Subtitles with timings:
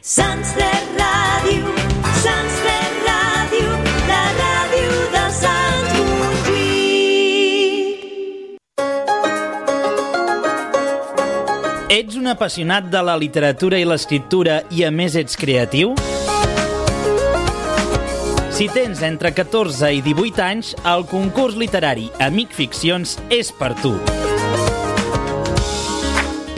[0.00, 0.64] Sants de
[0.96, 1.72] Ràdio,
[2.22, 3.72] Sants de Ràdio,
[4.08, 8.00] la ràdio de Sants Montjuïc.
[11.92, 15.92] Ets un apassionat de la literatura i l'escriptura i a més ets creatiu?
[18.56, 23.98] Si tens entre 14 i 18 anys, el concurs literari Amic Ficcions és per tu.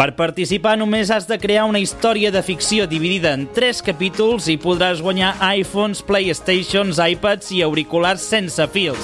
[0.03, 4.57] Per participar només has de crear una història de ficció dividida en 3 capítols i
[4.59, 8.99] podràs guanyar iPhones, Playstations, iPads i auriculars sense fils.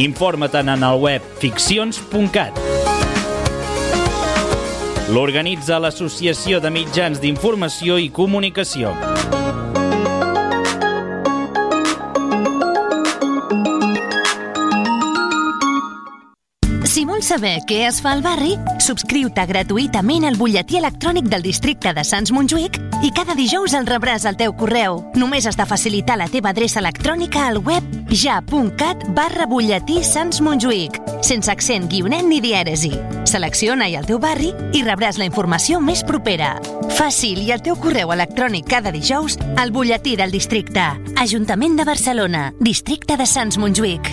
[0.00, 2.64] Informa-te'n en el web ficcions.cat.
[5.12, 8.96] L'organitza l'Associació de Mitjans d'Informació i Comunicació.
[17.24, 18.52] Vols saber què es fa al barri,
[18.82, 24.26] subscriu-te gratuïtament al butlletí electrònic del districte de Sants Montjuïc i cada dijous el rebràs
[24.28, 24.98] al teu correu.
[25.16, 30.98] Només has de facilitar la teva adreça electrònica al web ja.cat barra butlletí Sants Montjuïc,
[31.24, 32.92] sense accent guionet ni dièresi.
[33.30, 36.58] Selecciona-hi el teu barri i rebràs la informació més propera.
[36.98, 40.90] Fàcil i al teu correu electrònic cada dijous al butlletí del districte.
[41.16, 44.12] Ajuntament de Barcelona, districte de Sants Montjuïc.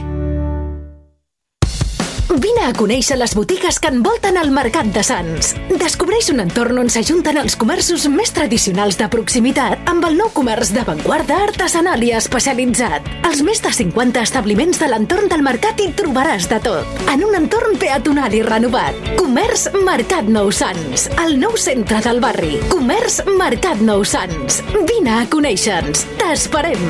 [2.32, 5.50] Vine a conèixer les botigues que envolten el Mercat de Sants.
[5.82, 10.72] Descobreix un entorn on s'ajunten els comerços més tradicionals de proximitat amb el nou comerç
[10.72, 13.10] d'avantguarda, artesanal i especialitzat.
[13.28, 17.04] Als més de 50 establiments de l'entorn del mercat hi trobaràs de tot.
[17.12, 18.96] En un entorn peatonal i renovat.
[19.20, 22.56] Comerç Mercat Nou Sants, el nou centre del barri.
[22.72, 24.64] Comerç Mercat Nou Sants.
[24.88, 26.08] Vine a conèixer-nos.
[26.22, 26.88] T'esperem.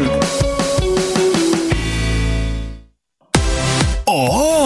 [4.05, 4.60] Oh!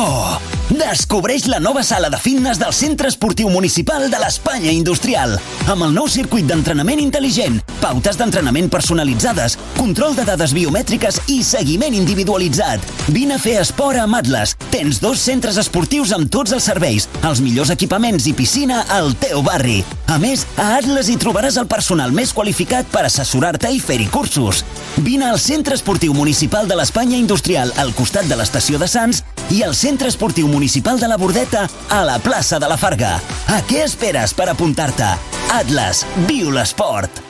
[0.66, 5.36] Descobreix la nova sala de fitness del Centre Esportiu Municipal de l'Espanya Industrial.
[5.70, 11.94] Amb el nou circuit d'entrenament intel·ligent, pautes d'entrenament personalitzades, control de dades biomètriques i seguiment
[11.94, 12.82] individualitzat.
[13.14, 14.56] Vine a fer esport amb Atlas.
[14.74, 19.46] Tens dos centres esportius amb tots els serveis, els millors equipaments i piscina al teu
[19.46, 19.84] barri.
[20.10, 24.66] A més, a Atlas hi trobaràs el personal més qualificat per assessorar-te i fer-hi cursos.
[24.98, 29.62] Vine al Centre Esportiu Municipal de l'Espanya Industrial al costat de l'estació de Sants i
[29.64, 33.20] al Centre Esportiu Municipal de la Bordeta a la plaça de la Farga.
[33.48, 35.14] A què esperes per apuntar-te?
[35.54, 37.22] Atlas, viu l'esport!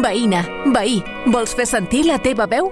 [0.00, 2.70] Veïna, veí, vols fer sentir la teva veu?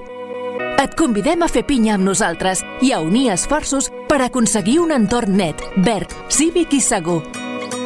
[0.78, 5.36] Et convidem a fer pinya amb nosaltres i a unir esforços per aconseguir un entorn
[5.36, 7.20] net, verd, cívic i segur.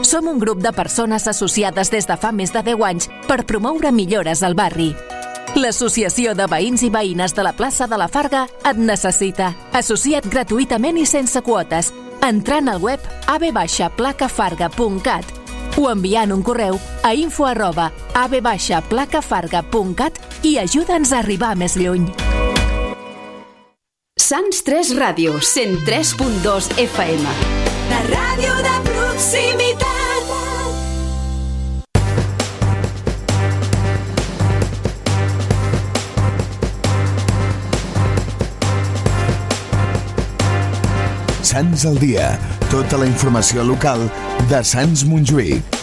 [0.05, 3.93] Som un grup de persones associades des de fa més de 10 anys per promoure
[3.93, 4.93] millores al barri.
[5.53, 9.53] L'Associació de Veïns i Veïnes de la plaça de la Farga et necessita.
[9.77, 11.93] Associa't gratuïtament i sense quotes,
[12.25, 15.25] entrant al web abbaixaplacafarga.cat
[15.77, 20.19] o enviant un correu a info arroba abbaixaplacafarga.cat
[20.49, 22.09] i ajuda'ns a arribar més lluny.
[24.17, 27.25] Sants 3 Ràdio, 103.2 FM.
[27.93, 30.02] La ràdio de proximitat.
[41.53, 42.31] Sants al dia.
[42.73, 44.07] Tota la informació local
[44.49, 45.75] de Sants Montjuïc.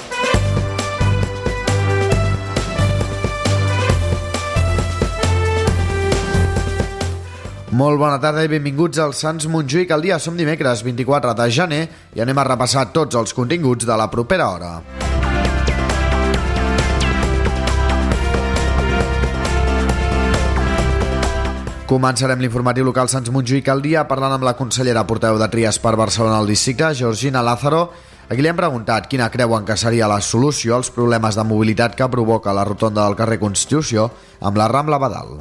[7.69, 10.18] Molt bona tarda i benvinguts al Sants Montjuïc al dia.
[10.18, 11.84] Som dimecres 24 de gener
[12.18, 14.74] i anem a repassar tots els continguts de la propera hora.
[21.89, 25.95] Començarem l'informatiu local Sants Montjuïc al dia parlant amb la consellera porteu de Trias per
[25.97, 27.79] Barcelona al districte, Georgina Lázaro,
[28.29, 31.97] a qui li hem preguntat quina creuen que seria la solució als problemes de mobilitat
[31.97, 34.05] que provoca la rotonda del carrer Constitució
[34.38, 35.39] amb la Rambla Badal.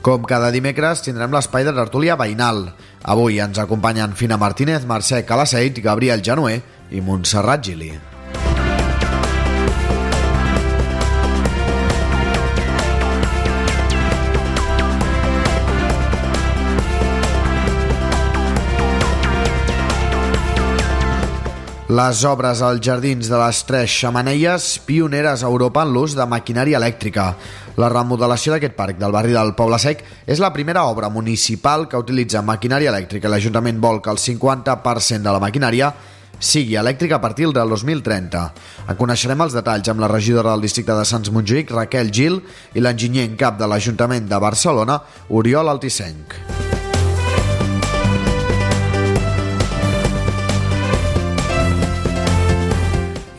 [0.00, 2.68] Com cada dimecres tindrem l'espai de tertúlia veïnal.
[3.02, 7.92] Avui ens acompanyen Fina Martínez, Mercè Calaceit, Gabriel Janué i Montserrat Gili.
[21.90, 26.78] Les obres als jardins de les Tres Xamanelles, pioneres a Europa en l'ús de maquinària
[26.78, 27.24] elèctrica.
[27.82, 31.98] La remodelació d'aquest parc del barri del Poble Sec és la primera obra municipal que
[31.98, 33.26] utilitza maquinària elèctrica.
[33.26, 35.90] L'Ajuntament vol que el 50% de la maquinària
[36.40, 38.42] sigui elèctrica a partir del 2030.
[38.88, 42.40] En coneixerem els detalls amb la regidora del districte de Sants Montjuïc, Raquel Gil,
[42.74, 46.40] i l'enginyer en cap de l'Ajuntament de Barcelona, Oriol Altisenc.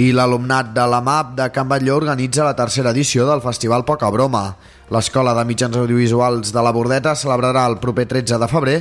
[0.02, 4.10] I l'alumnat de la MAP de Can Batlló organitza la tercera edició del Festival Poca
[4.10, 4.56] Broma.
[4.92, 8.74] L'Escola de Mitjans Audiovisuals de la Bordeta celebrarà el proper 13 de febrer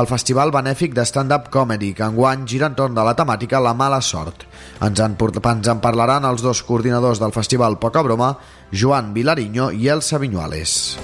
[0.00, 4.00] el Festival Benèfic de Stand-Up Comedy, que enguany gira entorn de la temàtica La mala
[4.00, 4.46] sort.
[4.80, 8.38] Ens en, ens en parlaran els dos coordinadors del Festival Poca Broma,
[8.72, 10.96] Joan Vilariño i Elsa Viñuales.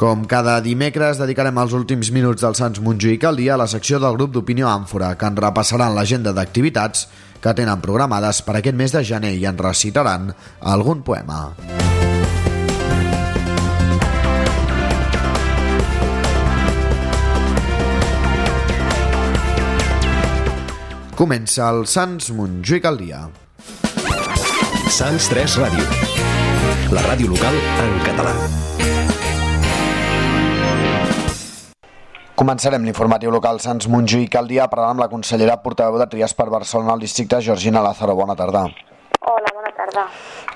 [0.00, 3.98] Com cada dimecres, dedicarem els últims minuts del Sants Montjuïc al dia a la secció
[4.00, 7.04] del grup d'Opinió Àmfora, que en repassaran l'agenda d'activitats
[7.40, 11.42] que tenen programades per aquest mes de gener i en recitaran algun poema.
[21.20, 23.18] Comença el Sants Montjuïc al dia.
[24.88, 25.84] Sants 3 Ràdio.
[26.96, 28.99] La ràdio local en català.
[32.40, 36.46] Començarem l'informatiu local Sants Montjuïc al dia parlant amb la consellera portaveu de Trias per
[36.48, 38.14] Barcelona al districte, Georgina Lázaro.
[38.16, 38.62] Bona tarda.
[39.28, 40.06] Hola, bona tarda.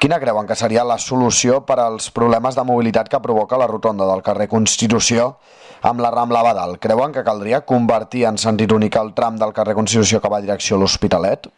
[0.00, 4.06] Quina creuen que seria la solució per als problemes de mobilitat que provoca la rotonda
[4.08, 5.34] del carrer Constitució
[5.82, 6.78] amb la Rambla Badal?
[6.80, 10.46] Creuen que caldria convertir en sentit únic el tram del carrer Constitució que va a
[10.46, 11.52] direcció a l'Hospitalet?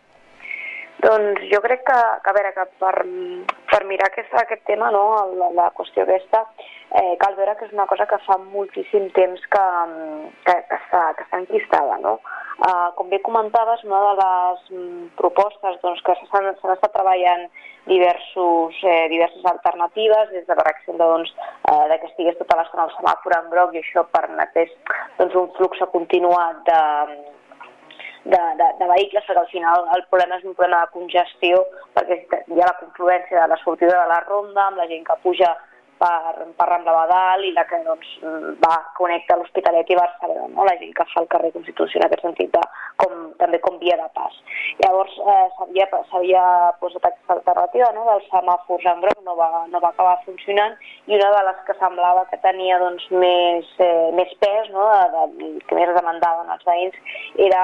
[1.07, 2.95] Doncs jo crec que, que a veure, que per,
[3.71, 5.05] per mirar aquest, aquest tema, no,
[5.39, 6.41] la, la qüestió aquesta,
[6.99, 9.67] eh, cal veure que és una cosa que fa moltíssim temps que,
[10.49, 12.17] que, que, està, que està enquistada, no?
[12.57, 17.45] Uh, com bé comentaves, una de les mm, propostes doncs, que s'han estat treballant
[17.87, 21.35] diversos, eh, diverses alternatives, des de, per exemple, doncs,
[21.69, 24.73] eh, de que estigués tota l'estona el semàfor en groc i això permetés
[25.21, 26.81] doncs, un flux continuat de,
[28.33, 31.63] de, de, de vehicles, perquè al final el problema és un problema de congestió,
[31.95, 35.19] perquè hi ha la confluència de la sortida de la ronda amb la gent que
[35.23, 35.53] puja
[36.01, 38.13] per, per Rambla Badal i la que doncs,
[38.63, 40.67] va connecta l'Hospitalet i Barcelona, no?
[40.69, 42.63] la gent que fa el carrer Constitució en aquest sentit, de,
[43.03, 44.37] com, també com via de pas.
[44.83, 45.47] Llavors eh,
[46.11, 46.47] s'havia
[46.81, 48.07] posat aquesta alternativa no?
[48.11, 50.77] dels semàfors en groc, no va, no va acabar funcionant
[51.07, 54.89] i una de les que semblava que tenia doncs, més, eh, més pes, no?
[54.91, 56.99] de, de, que més demandaven els veïns,
[57.49, 57.63] era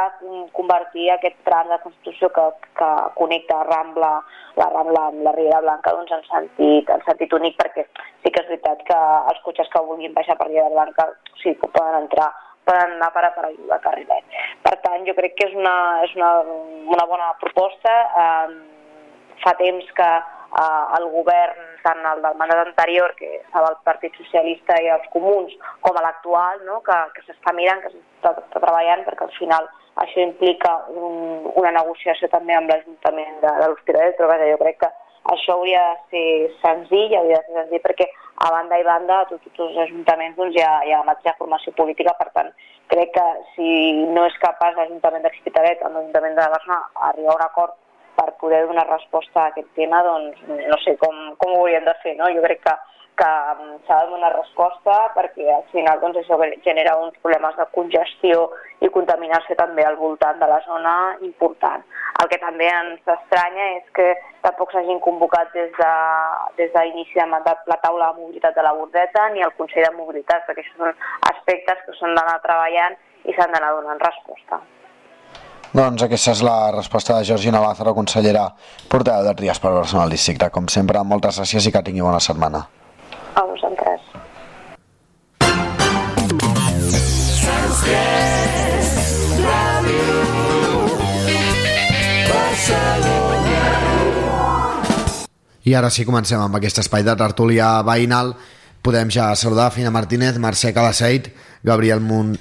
[0.56, 2.48] convertir aquest tram de Constitució que,
[2.78, 4.14] que connecta Rambla,
[4.56, 7.86] la Rambla amb la Riera Blanca doncs, en, sentit, en sentit únic perquè
[8.22, 8.98] sí que és veritat que
[9.32, 12.30] els cotxes que vulguin baixar per Riera Blanca o sigui, poden entrar
[12.64, 14.36] poden anar per, per a carrilet.
[14.62, 15.74] Per tant, jo crec que és una,
[16.06, 16.30] és una,
[16.94, 17.94] una bona proposta.
[18.22, 18.52] Eh,
[19.42, 20.10] fa temps que
[20.62, 25.08] eh, el govern, tant el del mandat anterior, que estava el Partit Socialista i els
[25.14, 26.80] Comuns, com a l'actual, no?
[26.86, 29.70] que, que s'està mirant, que s'està treballant, perquè al final
[30.02, 34.78] això implica un, una negociació també amb l'Ajuntament de, de l'Hospitalet, però vaja, jo crec
[34.84, 34.92] que
[35.30, 36.26] això hauria de ser
[36.62, 38.08] senzill, hauria de ser senzill perquè
[38.42, 41.10] a banda i banda a tots, tots els ajuntaments doncs, hi, ha, hi ha la
[41.12, 42.50] mateixa formació política, per tant
[42.92, 43.68] crec que si
[44.16, 47.78] no és capaç l'Ajuntament d'Hospitalet amb l'Ajuntament de Barcelona arribar a un acord
[48.18, 51.94] per poder donar resposta a aquest tema, doncs no sé com, com ho hauríem de
[52.02, 52.28] fer, no?
[52.34, 52.74] Jo crec que,
[53.16, 53.30] que
[53.86, 58.48] s'ha de donar resposta perquè al final doncs, això genera uns problemes de congestió
[58.80, 61.84] i contaminació també al voltant de la zona important.
[62.22, 64.08] El que també ens estranya és que
[64.42, 65.92] tampoc s'hagin convocat des de,
[66.58, 69.94] des d'inici de mandat la taula de mobilitat de la Bordeta ni el Consell de
[69.96, 74.60] Mobilitat, perquè això són aspectes que s'han d'anar treballant i s'han d'anar donant resposta.
[75.72, 78.50] Doncs aquesta és la resposta de Georgina Lázaro, consellera
[78.92, 80.50] portaveu de Trias per Barcelona al districte.
[80.52, 82.66] Com sempre, moltes gràcies i que tingui bona setmana.
[83.34, 84.00] A vosaltres.
[95.62, 98.34] I ara sí, comencem amb aquest espai de tertúlia veïnal.
[98.82, 101.30] Podem ja saludar Fina Martínez, Mercè Calaceit,
[101.62, 102.36] Gabriel Munt...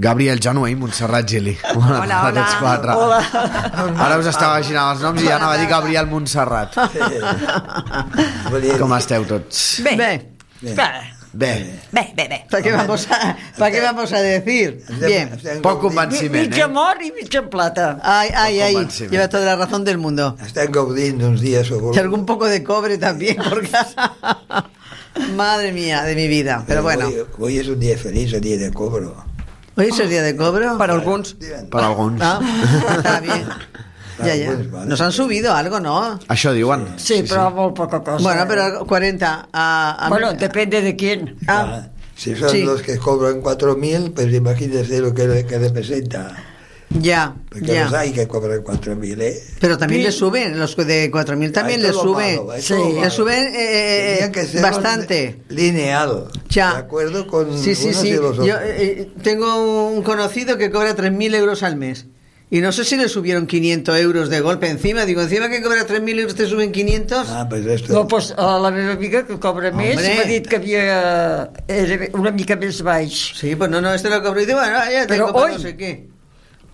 [0.00, 1.58] Gabriel Januey, Montserrat Gili.
[1.74, 2.60] Hola, tarda a tots hola.
[2.60, 2.92] quatre.
[2.96, 3.18] Hola.
[4.06, 6.78] Ara us estava girant els noms i ja anava a dir Gabriel Montserrat.
[8.80, 9.64] Com esteu tots?
[9.84, 9.96] Bé.
[10.00, 10.14] Bé.
[11.32, 11.52] Bé.
[11.92, 12.38] Bé, bé, bé.
[12.50, 14.82] ¿Para qué vamos a, para qué vamos a decir?
[15.04, 15.36] Bien.
[15.62, 16.64] Poc convenciment, Mitja eh?
[16.64, 18.00] amor y mitja plata.
[18.02, 18.88] Ay, ay, ay.
[19.10, 20.34] Lleva toda la razón del mundo.
[20.44, 23.70] Están gaudiendo unos días o Y algún poco de cobre también, porque...
[25.36, 26.64] Madre mía, de mi vida.
[26.66, 27.06] Pero bueno.
[27.06, 29.29] Hoy, hoy es un día feliz, un día de cobro.
[29.80, 30.76] ¿Hoy es el día de cobro?
[30.76, 31.34] Para algunos.
[31.34, 32.20] Per alguns.
[32.22, 32.38] Ah,
[32.98, 33.46] está bien.
[34.22, 34.52] Ya, ya.
[34.84, 36.18] Nos han subido algo, ¿no?
[36.28, 36.82] Això diuen.
[37.00, 38.20] Sí, però molt poca cosa.
[38.22, 41.36] Bueno, pero 40 a, a Bueno, depende de quién.
[41.48, 42.62] Ah, Si son Sí.
[42.64, 46.36] los que cobran 4.000, pues imagínese lo que, que representa.
[46.98, 47.84] Ya, Porque ya.
[47.84, 49.40] los hay que cobran 4.000, ¿eh?
[49.60, 50.06] Pero también Sí.
[50.08, 52.36] le suben, los de 4.000 también le suben.
[52.46, 55.36] malo, todo le suben eh, Tendría que ser bastante.
[55.50, 56.24] Lineal.
[56.48, 56.72] Ya.
[56.72, 58.08] ¿De acuerdo con Sí, sí, sí.
[58.08, 58.46] y los otros?
[58.46, 62.06] Yo eh, tengo un conocido que cobra 3.000 euros al mes.
[62.52, 65.04] Y no sé si le subieron 500 euros de golpe encima.
[65.06, 67.28] Digo, encima que cobra 3.000 euros te suben 500.
[67.30, 67.92] Ah, pues esto...
[67.92, 70.16] No, doncs a la meva amiga, que cobra més, Hombre.
[70.18, 73.36] m'ha dit que havia, era una mica més baix.
[73.38, 75.52] Sí, pues no, no, esto lo cobró y dice, bueno, ya Pero tengo para hoy-
[75.52, 76.09] no sé qué.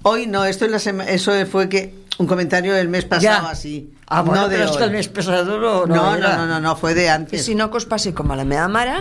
[0.08, 3.50] Hoy no, esto es la sema- eso fue que un comentario del mes pasado Ya.
[3.50, 3.90] así.
[4.06, 6.36] Ah, bueno, no de però és que el mes passat no, no, No, no, era.
[6.36, 7.44] no, no, no, fue de antes.
[7.44, 8.94] si no que us passi com a la meva mare,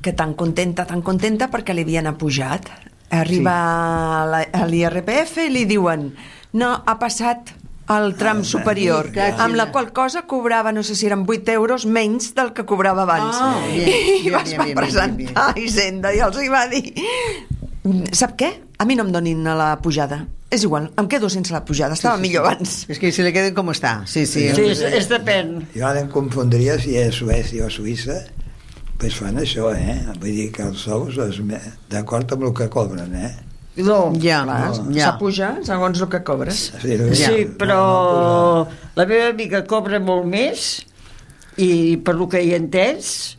[0.00, 2.68] que tan contenta, tan contenta perquè li havien apujat.
[3.10, 6.14] Arriba a la- a l'IRPF i li diuen
[6.52, 7.50] no, ha passat
[7.88, 12.32] al tram superior, amb la qual cosa cobrava, no sé si eren 8 euros menys
[12.36, 13.36] del que cobrava abans.
[13.40, 16.48] Ah, bien, I bien, vas bien, va bien, presentar bien, a Hisenda i els hi
[16.48, 16.94] va dir
[18.12, 18.52] sap què?
[18.78, 20.26] A mi no em donin la pujada.
[20.50, 21.94] És igual, em quedo sense la pujada.
[21.96, 22.84] Estava millor abans.
[22.88, 24.02] Es que se le queden como está.
[24.06, 24.48] Sí, sí.
[24.54, 25.64] Sí, és, és depèn.
[25.74, 28.20] Jo ara em confondria si és Suècia o Suïssa,
[29.00, 29.96] pues fan això, eh?
[30.20, 31.40] Vull dir que els sous, és
[31.90, 33.32] d'acord amb el que cobren, eh?
[33.76, 35.08] No, Ja, Clar, ja.
[35.08, 36.68] S'apuja segons el que cobres.
[36.82, 40.84] Sí, Sí, però la meva amiga cobra molt més
[41.58, 43.34] i per lo que he entès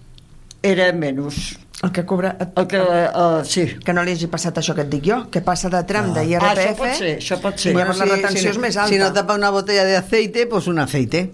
[0.65, 1.55] era menys.
[1.85, 2.35] El que cobra...
[2.55, 3.65] El que, uh, sí.
[3.85, 6.21] Que no li hagi passat això que et dic jo, que passa de tram de
[6.25, 6.51] Ah, IRPF...
[6.57, 7.71] això pot ser, això pot ser.
[7.73, 8.91] I llavors la retenció és no- més alta.
[8.93, 11.27] Si no tapa una botella de aceite, pues un aceite.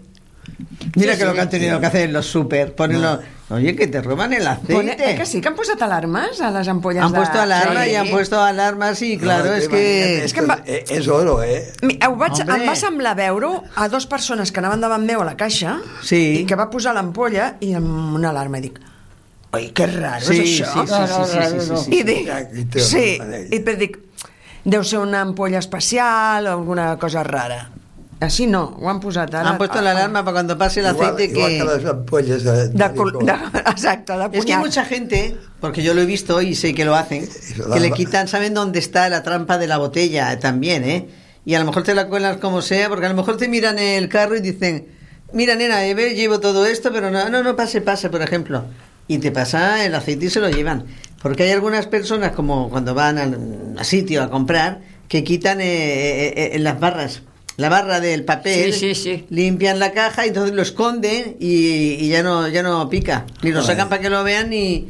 [0.95, 1.35] Mira Sí, que lo sí.
[1.35, 2.73] que han tenido que hacer en los super.
[2.75, 3.19] Ponerlo.
[3.51, 4.73] Oye, que te roban el aceite.
[4.73, 7.17] Pone, eh, que sí, que han posat alarmes a les ampolles Han de...
[7.19, 7.91] puesto alarma Sí.
[7.91, 10.23] y han puesto alarmas y claro, es que...
[10.25, 11.71] És que em va- És, oro, eh?
[11.83, 12.55] Ho vaig, Hombre.
[12.63, 16.41] em va semblar veure a dos persones que anaven davant meu a la caixa Sí.
[16.41, 18.79] i que va posar l'ampolla i amb una alarma i dic
[19.53, 21.99] oi, que raro Sí, és això sí, sí, sí, sí, sí, sí, sí.
[21.99, 23.55] i dic, sí, una parella.
[23.55, 23.97] i per dic
[24.63, 27.69] deu ser una ampolla especial o alguna cosa rara
[28.21, 31.23] així no, ho han posat ara Han puesto la alarma para cuando pase el aceite
[31.25, 31.57] igual que...
[31.57, 33.33] que les ampolles de, de, cul- de,
[33.71, 36.85] exacte, de Es que hay mucha gente, porque yo lo he visto y sé que
[36.85, 37.27] lo hacen,
[37.73, 41.09] que le quitan, saben dónde está la trampa de la botella también, ¿eh?
[41.45, 43.79] Y a lo mejor te la cuelas como sea, porque a lo mejor te miran
[43.79, 44.85] el carro y dicen,
[45.33, 48.65] mira nena, llevo todo esto, pero no, no, no, pase, pase, por ejemplo.
[49.07, 50.85] Y te pasa el aceite y se lo llevan.
[51.21, 53.37] Porque hay algunas personas, como cuando van al,
[53.77, 57.21] a sitio a comprar, que quitan eh, eh, eh, las barras.
[57.57, 59.25] La barra del papel, Sí, sí, sí.
[59.29, 63.25] limpian la caja y entonces lo esconden y, y ya no ya no pica.
[63.43, 64.87] Ni lo sacan para que lo vean ni...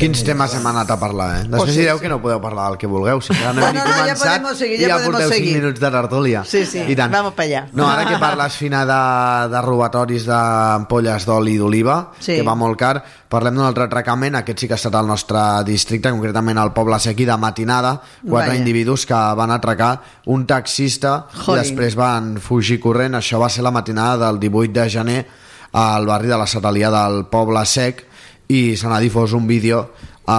[0.00, 1.40] Quins temes hem anat a parlar, eh?
[1.52, 4.40] Després direu que no podeu parlar del que vulgueu, si no No, no, ja començat
[4.40, 5.52] podemos seguir, ja ja porteu 5 seguir.
[5.58, 6.44] minuts de tertúlia.
[6.48, 7.12] Sí, sí, I tant.
[7.12, 7.66] vamos allá.
[7.76, 12.36] No, ara que parles, Fina, de, de robatoris d'ampolles d'oli d'oliva, Sí.
[12.36, 15.38] que va molt car, parlem d'un altre atracament, aquest sí que ha estat al nostre
[15.68, 18.56] districte, concretament al poble Sequi de matinada, quatre Vaja.
[18.56, 21.60] individus que van atracar un taxista Jolín.
[21.60, 25.26] i després van fugir corrent, això va ser la matinada del 18 de gener
[25.72, 28.06] al barri de la Satalia del poble Sec
[28.50, 29.84] i se n'ha difós un vídeo
[30.26, 30.32] eh,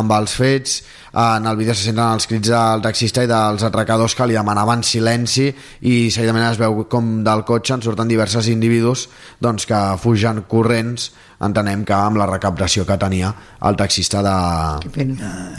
[0.00, 0.80] amb els fets.
[1.10, 4.84] En el vídeo se senten els crits del taxista i dels atracadors que li demanaven
[4.86, 5.48] silenci
[5.90, 9.08] i seguidament es veu com del cotxe en surten diversos individus
[9.42, 11.10] doncs, que fugen corrents
[11.42, 13.32] entenem que amb la recaptació que tenia
[13.66, 15.04] el taxista de,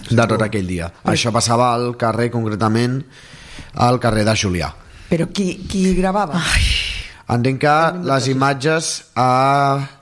[0.08, 0.92] de tot aquell dia.
[1.04, 3.02] Això passava al carrer concretament
[3.76, 4.72] al carrer de Julià.
[5.12, 6.40] Però qui, qui gravava?
[7.32, 7.76] Entenc que
[8.08, 10.01] les imatges eh,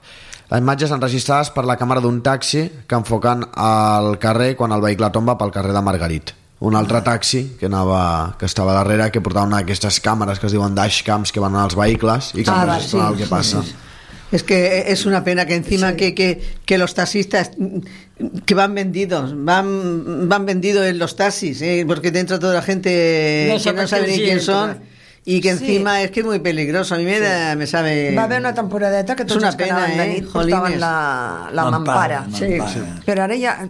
[0.50, 5.10] les imatges enregistrades per la càmera d'un taxi que enfoquen al carrer quan el vehicle
[5.14, 9.46] tomba pel carrer de Margarit un altre taxi que, anava, que estava darrere que portava
[9.48, 13.00] una d'aquestes càmeres que es diuen dashcams que van als vehicles i que Ah, enregistren
[13.00, 13.74] sí, el que sí, passa sí.
[14.30, 17.50] Es que es una pena que encima que, que, que los taxistas
[18.46, 21.84] que van vendidos, van, van vendidos en los taxis, ¿eh?
[21.84, 24.78] porque dentro toda la gente No que no sabe ni quién sí, son.
[25.24, 25.64] Y que Sí.
[25.64, 26.94] encima es que es muy peligroso.
[26.94, 28.14] A mí me, da- me sabe...
[28.16, 30.14] Va haver una temporadeta que tots una els que pena, anaven de eh?
[30.20, 32.56] nit portaven la, la Mampara, mampara.
[32.56, 32.72] mampara.
[32.72, 32.80] Sí.
[33.04, 33.68] Però ara ja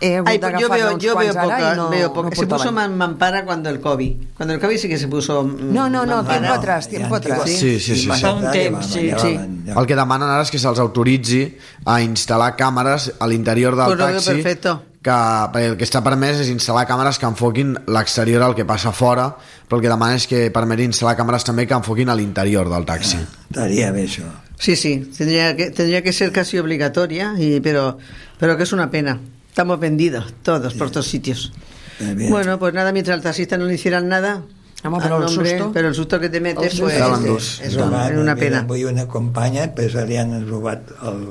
[0.00, 2.30] he hagut Ay, pues yo veo, yo veo poca, no, veo poca.
[2.30, 4.12] no se puso man- mampara cuando el COVID.
[4.36, 5.42] Cuando el COVID sí que se puso.
[5.42, 6.38] mm, No, no, no, mampara.
[6.38, 7.40] tiempo atrás, tiempo atrás.
[7.44, 8.06] Sí, sí, sí.
[8.08, 9.10] Fa un temps, sí.
[9.18, 9.38] Sí.
[9.76, 14.06] el que demanen ara és que se'ls autoritzi a instal·lar càmeres a l'interior del veo
[14.14, 14.82] taxi perfecto.
[15.06, 15.18] Que
[15.54, 19.30] perquè el que està permès és instal·lar càmeres que enfoquin l'exterior al que passa fora
[19.68, 22.84] però el que demana és que permeti instal·lar càmeres també que enfoquin a l'interior del
[22.88, 24.26] taxi Estaria bé això.
[24.58, 27.98] Sí, sí, tendría que, tendría que ser casi obligatoria, y, pero,
[28.38, 29.20] pero que es una pena.
[29.48, 31.52] Estamos vendidos todos por todos sitios.
[32.00, 32.30] bien.
[32.30, 34.42] Bueno, pues nada, mientras al taxista no le hicieran nada.
[34.82, 35.72] Vamos, pero el hombre, susto.
[35.72, 36.94] Pero el susto que te metes, El pues.
[36.94, 38.60] es, es una, es una pena.
[38.60, 41.24] Avui una companya pues, li han robat el,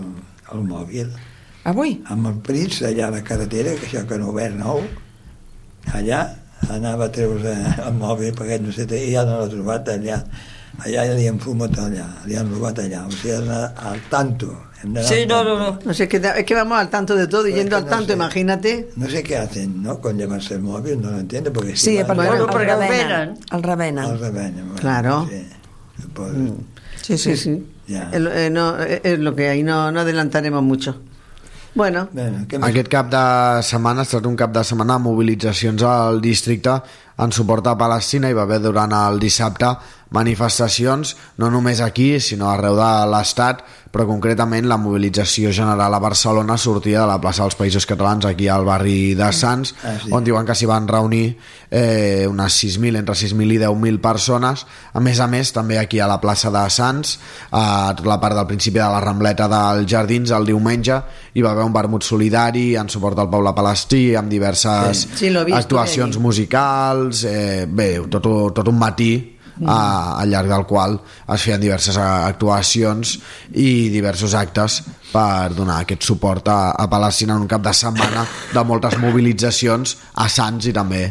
[0.51, 1.13] el mòbil.
[1.65, 1.95] Avui?
[2.13, 4.84] Amb el Prits, allà a la carretera, que això que han obert nou,
[5.93, 6.19] allà
[6.69, 7.53] anava a treure
[7.86, 10.19] el mòbil perquè no sé, i ja no l'ha trobat allà.
[10.86, 13.05] Allà li han fumat allà, li han robat allà.
[13.07, 14.50] O sigui, al tanto.
[15.07, 15.79] Sí, al no, no, no.
[15.86, 18.07] No sé, que, es que vamos al tanto de todo y yendo al no tanto,
[18.07, 18.13] sé.
[18.13, 18.89] imagínate.
[18.98, 20.00] No sé qué hacen, ¿no?
[20.01, 21.51] Con llevarse el móvil, no lo entiendo.
[21.53, 22.89] Porque Sí, van- perquè Bueno, el, perquè el revenen.
[23.10, 23.38] venen.
[23.51, 24.03] El revenen.
[24.05, 25.27] El revenen, bueno, Claro.
[25.31, 25.45] Sí.
[26.13, 26.31] Pues,
[27.01, 27.36] Sí, sí.
[27.36, 27.65] Sí, sí.
[27.88, 28.10] Ya.
[28.12, 31.01] Es, lo- eh, no, eh, es lo que hay, no, no adelantaremos mucho.
[31.75, 32.36] Bueno, més?
[32.63, 33.22] Aquest cap de
[33.67, 36.77] setmana ha estat un cap de setmana amb mobilitzacions al districte
[37.20, 39.74] en suport a Palestina i va haver durant el dissabte
[40.15, 43.63] manifestacions no només aquí sinó arreu de l'estat
[43.95, 48.50] però concretament la mobilització general a Barcelona sortia de la plaça dels Països Catalans aquí
[48.51, 50.10] al barri de Sants Ah, sí.
[50.12, 51.38] on diuen que s'hi van reunir
[51.72, 56.10] eh, unes 6.000, entre 6.000 i 10.000 persones a més a més també aquí a
[56.12, 57.15] la plaça de Sants
[57.55, 61.00] a la part del principi de la Rambleta dels Jardins el diumenge
[61.36, 65.43] hi va haver un vermut solidari en suport al poble palestí amb diverses Sí, he
[65.45, 66.19] visto, actuacions eh.
[66.19, 69.70] musicals eh, bé, tot, tot un matí Mm.
[69.70, 70.98] a, al llarg del qual
[71.34, 73.20] es feien diverses a- actuacions
[73.56, 74.82] i diversos actes
[75.14, 79.96] per donar aquest suport a, a Palestina en un cap de setmana de moltes mobilitzacions
[80.16, 81.06] a Sants i també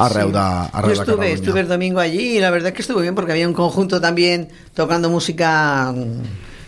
[0.00, 0.32] arreu Sí.
[0.32, 1.34] de, yo arreu de estuve, Catalunya.
[1.34, 4.00] estuve el domingo allí y la verdad es que estuvo bien porque había un conjunto
[4.00, 5.92] también tocando música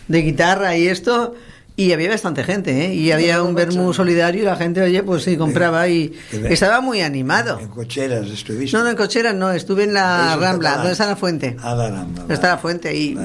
[0.09, 1.35] de guitarra y esto
[1.75, 2.95] y había bastante gente, ¿eh?
[2.95, 6.53] Y había un vermú solidario y la gente, oye, pues sí, compraba y qué bien.
[6.53, 7.59] estaba muy animado.
[7.61, 8.77] En cocheras estuviste.
[8.77, 11.57] No, no, en cocheras no, estuve en la Rambla, donde está la fuente.
[11.63, 12.25] A la Rambla.
[12.29, 13.17] Está la fuente y,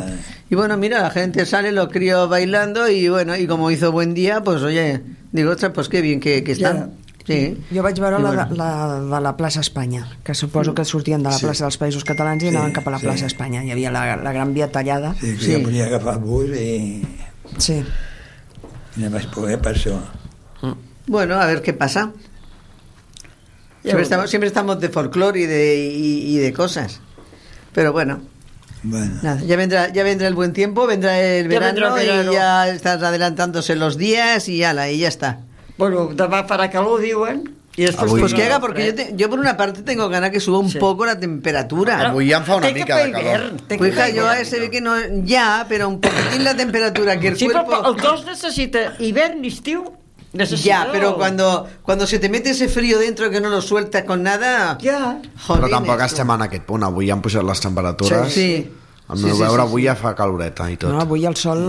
[0.50, 4.14] y bueno, mira, la gente sale, los críos bailando y bueno, y como hizo buen
[4.14, 5.02] día, pues oye,
[5.34, 6.94] digo, ostras, pues qué bien que, que están.
[7.28, 7.58] Sí.
[7.76, 8.56] Jo vaig veure la, bueno.
[8.56, 11.44] la, de la plaça Espanya, que suposo que sortien de la Sí.
[11.46, 13.04] plaça dels Països Catalans i Sí, anaven cap a la sí.
[13.06, 13.66] plaça Espanya.
[13.68, 15.14] Hi havia la, la gran via tallada.
[15.20, 15.54] Sí, que sí.
[15.58, 17.04] jo podia agafar bus i,
[17.60, 17.84] Sí.
[19.10, 20.00] Vaig poder per això.
[21.08, 22.12] Bueno, a ver qué pasa.
[23.84, 27.00] Siempre estamos, siempre estamos de folclore y de, y, y de cosas.
[27.74, 28.20] Pero bueno,
[28.84, 32.08] Bueno, nada, ya vendrá, ya vendrá el buen tiempo, vendrá el Ya verano, vendrá el
[32.10, 32.32] verano.
[32.32, 35.40] y ya estás adelantándose los días y ala, y ya está.
[35.78, 37.44] Bueno, demà farà calor, diuen,
[37.78, 38.10] i després...
[38.12, 40.58] Avui- Pues que haga, porque yo, te- yo por una parte tengo ganas que suba
[40.60, 40.80] un Sí.
[40.80, 42.10] poco la temperatura.
[42.10, 43.54] Avui ja en fa una que mica de calor.
[43.68, 44.42] que Pues a hivern.
[44.42, 47.90] ese ve que no, ya, pero un poquitín la temperatura, que el Sí, però cuerpo...
[47.90, 49.86] el cos necessita hivern i estiu.
[50.34, 50.68] Necessita...
[50.86, 54.24] Ya, pero cuando, cuando se te mete ese frío dentro que no lo sueltas con
[54.24, 54.78] nada...
[54.82, 55.20] Ja.
[55.22, 56.04] Però jolines, tampoc tu.
[56.06, 56.84] estem en aquest punt.
[56.84, 58.34] Avui ja han pujat les temperatures.
[58.34, 58.42] Sí.
[58.42, 58.72] Sí,
[59.16, 59.88] meu sí, veure sí, avui sí.
[59.88, 60.92] ja fa caloreta i tot.
[60.92, 61.62] No, avui el sol,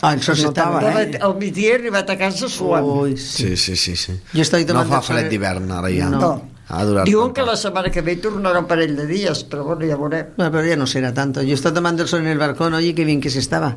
[0.00, 1.20] Ah, el sol es s'està notava, eh?
[1.22, 2.82] Al migdia he arribat a casa suant.
[2.82, 3.52] Uy, sí.
[3.52, 3.94] Sí, sí, sí.
[3.96, 4.16] sí.
[4.34, 6.10] Jo estoy no fa el fred d'hivern ara ja.
[6.10, 6.32] No.
[6.72, 9.86] Ha durat Diuen que la setmana que ve tornarà un parell de dies, però bueno,
[9.86, 10.32] ja veurem.
[10.36, 11.42] Bueno, pero ya no será tanto.
[11.42, 13.76] Yo estoy tomando el sol en el balcón, oye, qué bien que se estaba.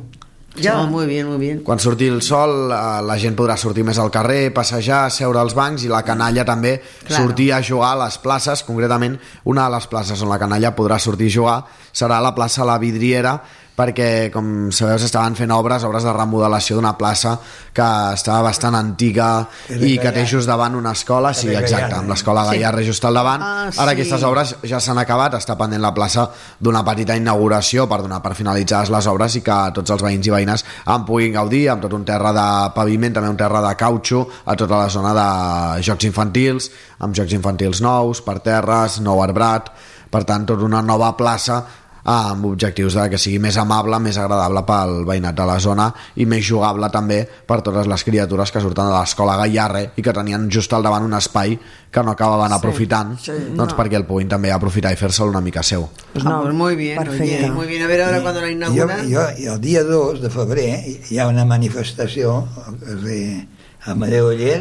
[0.58, 0.74] Ya.
[0.74, 1.60] No, muy bien, muy bien.
[1.60, 5.54] Quan surti el sol, eh, la gent podrà sortir més al carrer, passejar, seure als
[5.54, 7.24] bancs i la canalla també Claro.
[7.24, 8.62] sortir a jugar a les places.
[8.64, 12.64] Concretament, una de les places on la canalla podrà sortir a jugar serà la plaça
[12.64, 13.42] La Vidriera,
[13.76, 17.34] perquè, com sabeu, s'estaven fent obres, obres de remodelació d'una plaça
[17.76, 17.86] que
[18.16, 22.56] estava bastant antiga i que té just davant una escola, sí, exacte, amb l'escola Sí.
[22.56, 23.42] Gaiarre just al davant.
[23.42, 23.96] Ah, Ara sí.
[23.96, 26.28] aquestes obres ja s'han acabat, està pendent la plaça
[26.60, 30.30] d'una petita inauguració per donar per finalitzades les obres i que tots els veïns i
[30.30, 34.26] veïnes en puguin gaudir amb tot un terra de paviment, també un terra de cautxo
[34.46, 39.68] a tota la zona de jocs infantils, amb jocs infantils nous, per terres, nou arbrat,
[40.10, 41.64] per tant, tot una nova plaça
[42.06, 45.88] amb objectius de que sigui més amable, més agradable pel veïnat de la zona
[46.22, 50.14] i més jugable també per totes les criatures que surten de l'escola Gaiarre i que
[50.14, 51.56] tenien just al davant un espai
[51.90, 55.64] que no acabaven aprofitant sí, doncs perquè el puguin també aprofitar i fer-se'l una mica
[55.66, 55.88] seu.
[56.12, 57.42] Pues no, pues muy bien, perfecte.
[57.42, 57.82] oye, muy bien.
[57.82, 59.04] A ver ahora cuando la jo, inauguran.
[59.10, 60.70] jo, i el dia 2 de febrer
[61.10, 63.46] hi ha una manifestació al carrer
[63.86, 64.60] Amadeu Oller.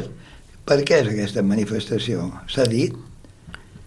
[0.66, 2.32] Per què és aquesta manifestació?
[2.50, 2.96] S'ha dit?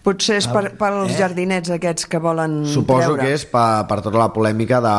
[0.03, 1.17] Potser és per, Ah, pels eh?
[1.19, 3.23] jardinets aquests que volen Suposo treure.
[3.25, 4.93] que és per, per tota la polèmica de,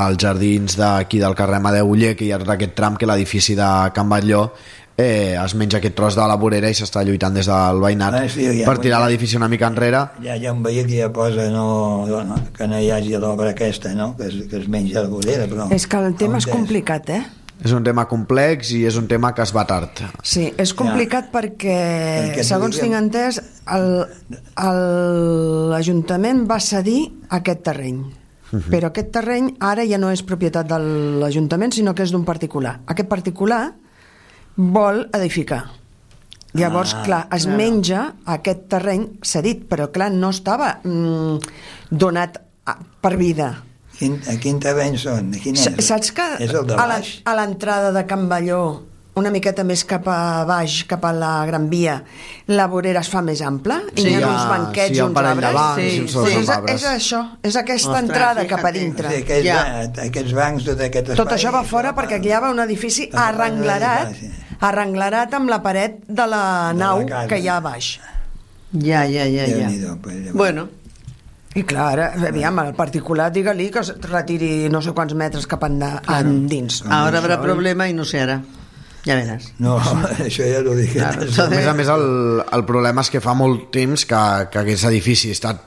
[0.00, 3.54] als jardins d'aquí del carrer Amadeu Uller, que hi ha tot aquest tram que l'edifici
[3.54, 4.50] de Can Batlló
[4.98, 8.26] eh, es menja aquest tros de la vorera i s'està lluitant des del veïnat Ah,
[8.32, 9.06] sí, ja, per tirar ja.
[9.06, 12.66] l'edifici una mica enrere Ja hi ha un veí que ja posa no, no, que
[12.66, 14.16] no hi hagi l'obra aquesta, no?
[14.16, 15.46] que, es, que es menja la vorera.
[15.46, 17.22] Però És que el tema és complicat, eh?
[17.64, 21.30] És un tema complex i és un tema que es va tard Sí, és complicat
[21.32, 21.78] perquè,
[22.34, 23.40] Perquè segons tinc entès,
[23.72, 24.06] el-
[24.62, 28.04] el- l'Ajuntament va cedir aquest terreny.
[28.70, 30.78] Però aquest terreny ara ja no és propietat de
[31.22, 32.80] l'Ajuntament, sinó que és d'un particular.
[32.86, 33.72] Aquest particular
[34.56, 35.64] vol edificar.
[36.56, 37.58] Llavors, Ah, clar, es claro.
[37.58, 41.38] menja aquest terreny cedit, però clar, no estava mm,
[41.90, 43.50] donat a, per vida.
[43.98, 45.30] Quin, a quin terreny són?
[45.42, 45.70] Quin és?
[45.86, 47.14] Saps que És el de a la- baix?
[47.24, 48.82] a l'entrada de Can Balló
[49.16, 52.02] una miqueta més cap a baix, cap a la Gran Via,
[52.52, 54.98] la vorera es fa més ampla i Sí, hi ha hi ha- uns banquets sí,
[54.98, 55.54] i uns de arbres.
[55.54, 59.08] bancs i uns sols és, és això, és aquesta Ostres, entrada cap a dintre.
[59.08, 59.54] Sí, aquests, Ja.
[59.94, 60.02] ja.
[60.04, 61.16] aquests bancs, tot aquest espai...
[61.16, 64.12] Tot això va fora perquè aquí hi havia un edifici arrenglerat,
[64.60, 67.26] arrenglerat amb la paret de la nau casa.
[67.26, 67.98] que hi ha a baix.
[68.72, 69.96] Ja, ja, ja, ja.
[70.02, 70.34] Pues, llavors.
[70.34, 70.68] Bueno,
[71.56, 75.64] I clar, ara, aviam, el particular, digue-li que es retiri no sé quants metres cap
[75.64, 76.82] enda, endins.
[76.88, 78.42] ahora habrá problema y no sé ara.
[79.06, 79.52] Ja veràs.
[79.62, 79.76] No,
[80.26, 80.96] això ja ho dic.
[80.96, 84.62] Claro, A més a més, el, el problema és que fa molt temps que, que
[84.64, 85.60] aquest edifici ha estat,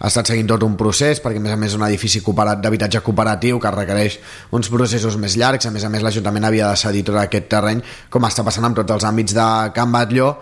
[0.00, 2.62] ha estat seguint tot un procés, perquè a més a més és un edifici cooperat
[2.64, 4.16] d'habitatge cooperatiu que requereix
[4.56, 7.84] uns processos més llargs, a més a més l'Ajuntament havia de cedir tot aquest terreny,
[8.08, 10.32] com està passant amb tots els àmbits de Can Batlló,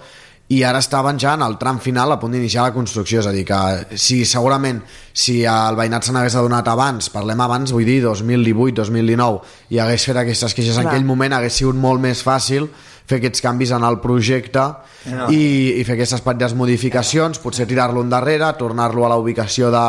[0.52, 3.33] i ara estaven ja en el tram final a punt d'iniciar la construcció, és a
[3.33, 8.02] dir, que si segurament si el veïnat se n'hagués adonat abans, parlem abans, vull dir
[8.04, 9.40] 2018-2019,
[9.72, 10.92] i hagués fet aquestes queixes en Clar.
[10.92, 12.68] aquell moment, hagués sigut molt més fàcil
[13.04, 14.64] fer aquests canvis en el projecte
[15.04, 15.26] No.
[15.28, 19.83] i, i fer aquestes petites modificacions, potser tirar-lo endarrere, tornar-lo a la ubicació de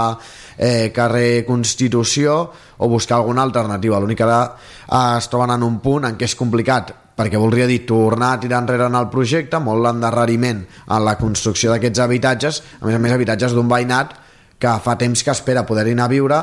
[0.57, 3.99] eh, carrer Constitució o buscar alguna alternativa.
[3.99, 7.67] L'únic que ara eh, es troben en un punt en què és complicat perquè voldria
[7.67, 12.61] dir tornar a tirar enrere en el projecte, molt l'endarreriment en la construcció d'aquests habitatges,
[12.81, 14.13] a més a més habitatges d'un veïnat
[14.59, 16.39] que fa temps que espera poder-hi anar a viure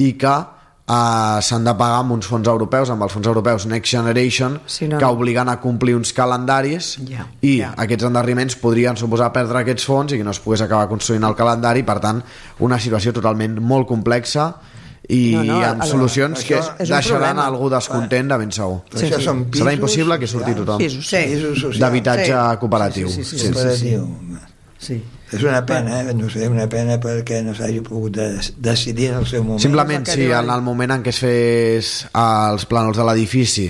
[0.00, 0.32] i que
[0.90, 4.88] eh, s'han de pagar amb uns fons europeus, amb els fons europeus Next Generation, Sí,
[4.88, 7.72] no, que obliguen a complir uns calendaris Ja, i ja.
[7.80, 11.36] aquests endarriments podrien suposar perdre aquests fons i que no es pogués acabar construint el
[11.38, 12.20] calendari, per tant,
[12.60, 14.50] una situació totalment molt complexa
[15.10, 17.46] i No, no, amb el- solucions que deixaran problema.
[17.46, 18.80] algú descontent de ben segur.
[18.90, 20.80] Però això són pisos Serà impossible que surti tothom.
[20.80, 21.78] Sí.
[21.80, 22.56] D'habitatge Sí.
[22.60, 23.08] cooperatiu.
[23.10, 23.96] Sí, sí, sí, Sí, sí, sí.
[24.78, 25.02] Sí.
[25.32, 26.14] És una pena, eh?
[26.14, 29.60] no sé, una pena perquè no s'hagi pogut de decidir en el seu moment.
[29.60, 30.38] Simplement, si diuen.
[30.44, 33.68] en el moment en què es fes els plànols de l'edifici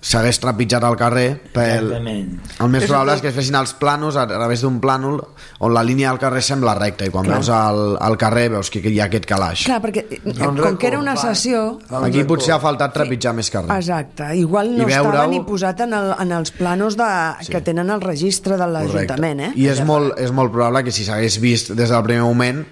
[0.00, 1.90] s'hagués trepitjat al carrer pel...
[1.90, 2.28] Exactament.
[2.64, 5.18] el més És probable és que es fessin els plànols a través d'un plànol
[5.60, 7.36] on la línia del carrer sembla recta i quan Clar.
[7.36, 10.78] veus el, el carrer veus que hi ha aquest calaix Clar, perquè eh, un com
[10.80, 11.78] que era una sessió...
[11.90, 12.30] aquí record.
[12.32, 16.32] potser ha faltat trepitjar més carrer Exacte, igual no estava ni posat en, el, en
[16.40, 17.10] els planos de,
[17.44, 17.52] Sí.
[17.52, 19.52] que tenen el registre de l'Ajuntament, eh?
[19.56, 22.64] i és molt, és molt probable que si s'hagués vist des del primer moment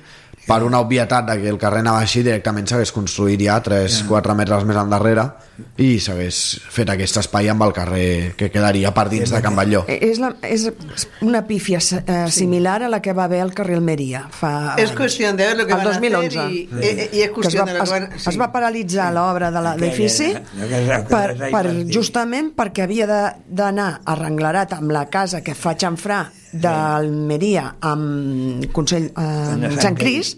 [0.49, 4.65] per una obvietat de que el carrer anava així directament s'hagués construït ja 3-4 metres
[4.65, 5.27] més endarrere
[5.85, 6.39] i s'hagués
[6.73, 10.19] fet aquest espai amb el carrer que quedaria per dins de Can Batlló Eh, És,
[10.23, 10.69] la, és
[11.21, 14.97] una pífia eh, similar a la que va haver al carrer Almeria fa Es anys.
[14.99, 16.39] cuestión de ver lo que El van a 2011.
[16.39, 18.53] hacer y, y- y es que es cuestión va, de es, que van es va
[18.53, 20.33] paralitzar l'obra de l'edifici
[21.11, 27.65] per, per, justament perquè havia de- d'anar arrenglerat amb la casa que fa xamfrà d'Almeria
[27.81, 30.37] amb Consell eh, Sant Sant Cris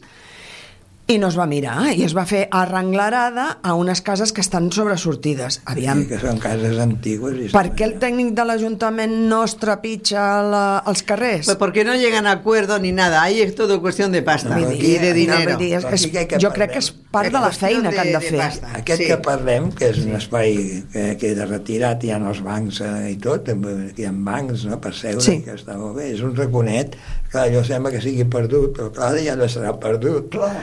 [1.10, 4.70] i no es va mirar i es va fer arrenglerada a unes cases que estan
[4.72, 5.60] sobresortides.
[5.66, 7.34] Aviam, Sí, que són cases antigues.
[7.48, 11.46] I per què el tècnic de l'Ajuntament no es trepitja la, els carrers?
[11.50, 13.22] Pues porque no llegan a acuerdo ni nada.
[13.22, 15.50] Ahí es todo cuestión de pasta y dir, de no, dinero.
[15.56, 17.98] vull dir, és, és, que- que jo crec que és part de la feina que
[17.98, 18.38] han de de- de fer.
[18.38, 18.68] pasta.
[18.78, 19.06] Aquest Sí.
[19.08, 23.16] que parlem, que és un espai que queda retirat, hi ha els bancs eh, i
[23.16, 25.40] tot, hi ha bancs no, per seure, Sí.
[25.42, 26.94] que està molt bé, és un raconet,
[27.32, 30.54] clar, allò sembla que sigui perdut, però clar, ja no serà perdut, clar,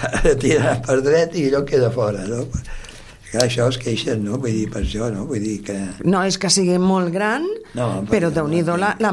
[0.42, 2.44] tira per dret i allò queda fora, no?
[3.26, 4.36] Clar, això es queixen, no?
[4.38, 5.24] Vull dir, per això, no?
[5.26, 5.74] Vull dir que...
[6.06, 9.10] No és que sigui molt gran, No, però perquè déu nhi la, la,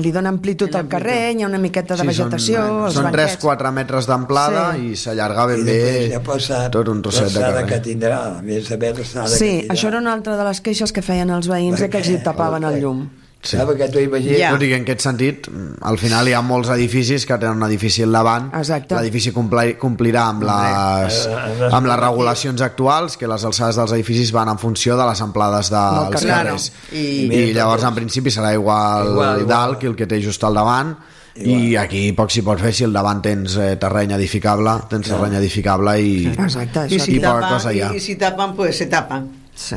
[0.00, 3.36] li dona amplitud al carrer, hi ha una miqueta de vegetació, són, els són banquets...
[3.42, 4.92] 3-4 metres d'amplada Sí.
[4.92, 5.82] i s'allarga ben I bé
[6.14, 8.70] ja posa tot un trosset de l'alçada que carrer tindrà, més
[9.18, 9.74] l'alçada Sí, que tindrà.
[9.74, 12.20] això era una altra de les queixes que feien els veïns de que els hi
[12.22, 13.06] tapaven el llum.
[13.46, 13.56] Sí.
[13.56, 14.38] Clar, perquè tu imagines...
[14.40, 14.50] Ja.
[14.56, 15.46] I que en aquest sentit,
[15.86, 18.48] al final hi ha molts edificis que tenen un edifici al davant.
[18.90, 24.32] L'edifici compli, complirà amb les, Hombre, amb les regulacions actuals, que les alçades dels edificis
[24.34, 26.30] van en funció de les amplades dels carrer.
[26.32, 26.70] carrers.
[26.70, 26.98] Claro.
[26.98, 29.46] I, I- I llavors, en principi, serà igual, Igual, igual.
[29.46, 30.96] dalt que el que té just al davant.
[31.36, 35.34] I aquí poc s'hi pot fer si al davant tens eh, terreny edificable, tens terreny
[35.36, 37.04] edificable i, Exacte, Y això.
[37.04, 37.90] si, Y poca tapan, cosa ya.
[37.92, 39.28] y, y si tapan, pues se tapan.
[39.56, 39.74] Sí.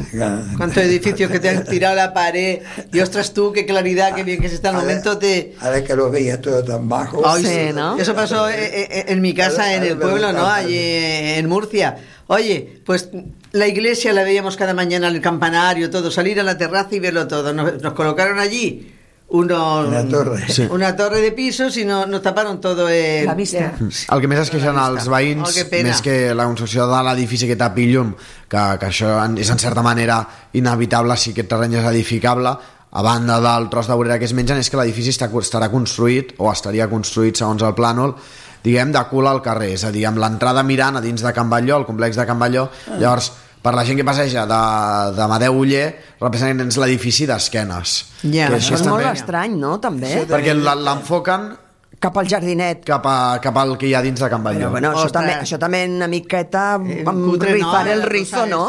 [0.57, 2.59] ¿Cuántos edificios que te han tirado la pared?
[2.91, 5.55] Y ostras tú, qué claridad, qué bien que se está el Ara- momento de...
[5.61, 7.25] Ara que lo veia todo tan bajo...
[7.25, 7.97] Ay, Sí, ¿no?
[7.97, 10.45] Eso pasó eh, eh, en mi casa, en el pueblo, ¿no?
[10.45, 11.95] Allí en Murcia.
[12.27, 13.09] Oye, pues
[13.53, 17.27] la iglesia la veíamos cada mañana, el campanario, todo, salir a la terraza y verlo
[17.27, 17.53] todo.
[17.53, 18.93] Nos, nos colocaron allí
[19.29, 20.47] unos, Una torre.
[20.49, 20.67] Sí.
[20.71, 23.25] una torre de pisos y no- nos taparon todo el...
[23.25, 23.73] La vista.
[23.79, 27.47] El que més es queixen els veïns, Oh, que més que la construcció de l'edifici
[27.47, 28.15] que tapi llum,
[28.49, 32.55] que, que això és en certa manera inevitable si aquest terreny és edificable,
[32.89, 36.49] a banda del tros de vorera que es mengen, és que l'edifici estarà construït, o
[36.51, 38.15] estaria construït segons el plànol,
[38.63, 41.51] diguem, de cul al carrer, és a dir, amb l'entrada mirant a dins de Can
[41.53, 42.65] Batlló, el complex de Can Batlló,
[42.97, 43.29] llavors
[43.61, 44.59] per la gent que passeja de,
[45.17, 45.87] de Madeu Uller
[46.31, 50.25] tens l'edifici d'esquenes Ja, que això és molt estrany, no?, també.
[50.29, 51.49] perquè la- l'enfoquen
[51.99, 54.71] cap al jardinet cap, a, cap al que hi ha dins de Can Batlló Però,
[54.71, 57.91] bueno, això també, això també una miqueta amb cutre, rifar ¿no?
[57.91, 58.61] el La rizo, no?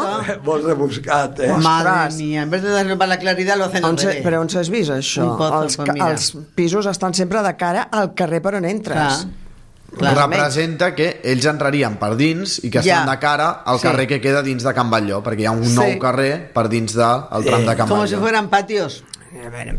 [0.43, 1.53] Molt rebuscat, eh?
[1.63, 4.25] Madre mía, en vez de darle para la claridad lo hacen al revés.
[4.25, 5.29] però on s'has vist, això?
[5.37, 9.25] Pozo, els, pues els pisos estan sempre de cara al carrer per on entres.
[9.99, 13.01] Representa que ells entrarien per dins i que Ja.
[13.01, 13.83] estan de cara al Sí.
[13.87, 15.75] carrer que queda dins de Can Batlló perquè hi ha un Sí.
[15.75, 19.03] nou carrer per dins del tram de Can Como si Batlló fueran patios.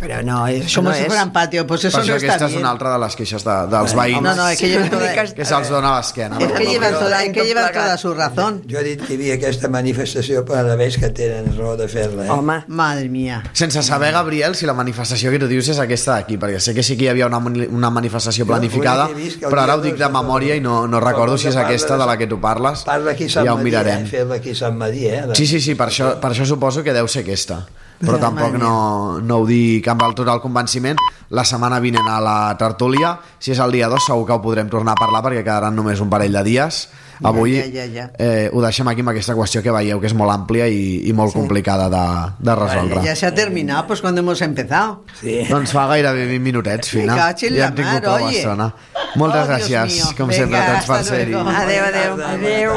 [0.00, 1.06] Pero no, eso Como no si es.
[1.08, 2.62] fueran patios, pues eso no això está aquesta és bien.
[2.62, 5.12] una altra de les queixes de, dels Bueno, veïns no, no, es que llevan toda-
[5.34, 8.62] que se'ls dona a l'esquena Es que llevan toda, es que llevan toda su razón.
[8.70, 11.86] Jo he dit que hi havia aquesta manifestació per a veus que tenen raó de
[11.88, 12.26] fer-la.
[12.26, 12.30] Eh?
[12.30, 12.64] Home.
[12.68, 13.42] Madre mía.
[13.52, 16.82] sense saber, Gabriel, si la manifestació que tu dius és aquesta d'aquí, perquè sé que
[16.82, 19.08] sí que hi havia una, una manifestació planificada,
[19.50, 22.16] però ara ho dic de memòria i no, no recordo si és aquesta de- la
[22.16, 22.82] que tu parles.
[22.88, 24.04] Parla aquí a Sant ja ho Madí, mirarem.
[24.04, 24.08] eh?
[24.08, 25.22] fer-la aquí a Sant Madí, eh?
[25.34, 27.66] Sí, sí, sí, per això, per això suposo que deu ser aquesta.
[28.02, 30.96] Però tampoc no, no ho dic amb el total convenciment.
[31.32, 34.68] La setmana vinent a la tertúlia, si és el dia 2, segur que ho podrem
[34.68, 36.84] tornar a parlar perquè quedaran només un parell de dies.
[37.22, 38.04] Avui Ja, ja, ja.
[38.18, 41.12] Eh, ho deixem aquí amb aquesta qüestió que veieu que és molt àmplia i, i
[41.14, 41.38] molt Sí.
[41.38, 42.02] complicada de,
[42.42, 43.02] de resoldre.
[43.04, 45.04] Ya se ha terminado, pues cuando hemos empezado.
[45.20, 45.44] Sí.
[45.48, 47.14] Doncs fa gairebé 20 minutets, Fina.
[47.16, 48.72] Ja hem tingut mar, prou estona.
[49.14, 51.34] Moltes Oh, gràcies, com Venga, sempre, a tots per ser-hi.
[51.34, 52.12] Adéu, adéu.
[52.34, 52.76] Adéu.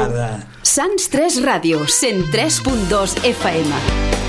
[0.62, 3.70] Sants 3 Ràdio, 103.2 FM.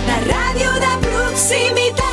[0.08, 2.07] La ràdio de proximitat.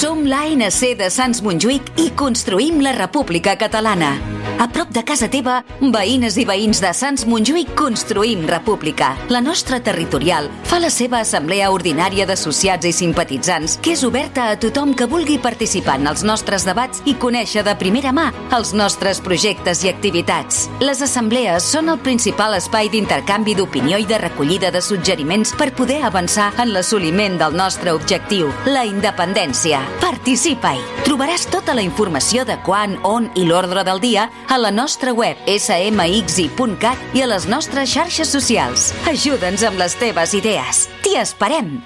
[0.00, 4.14] Som l'ANC de Sants Montjuïc i construïm la República Catalana.
[4.60, 9.14] A prop de casa teva, veïnes i veïns de Sants Montjuïc construïm República.
[9.32, 14.58] La nostra territorial fa la seva assemblea ordinària d'associats i simpatitzants, que és oberta a
[14.60, 19.22] tothom que vulgui participar en els nostres debats i conèixer de primera mà els nostres
[19.24, 20.66] projectes i activitats.
[20.84, 26.02] Les assemblees són el principal espai d'intercanvi d'opinió i de recollida de suggeriments per poder
[26.04, 29.80] avançar en l'assoliment del nostre objectiu, la independència.
[30.04, 30.84] Participa-hi!
[31.08, 35.38] Trobaràs tota la informació de quan, on i l'ordre del dia a la nostra web
[35.46, 38.90] smxi.cat i a les nostres xarxes socials.
[39.06, 40.88] Ajuda'ns amb les teves idees.
[41.06, 41.78] T'hi esperem!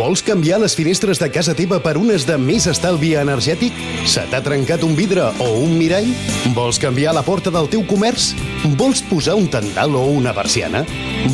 [0.00, 3.76] Vols canviar les finestres de casa teva per unes de més estalvi energètic?
[4.08, 6.08] Se t'ha trencat un vidre o un mirall?
[6.56, 8.30] Vols canviar la porta del teu comerç?
[8.60, 10.82] Vols posar un tendal o una persiana?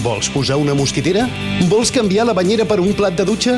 [0.05, 1.25] Vols posar una mosquitera?
[1.67, 3.57] Vols canviar la banyera per un plat de dutxa?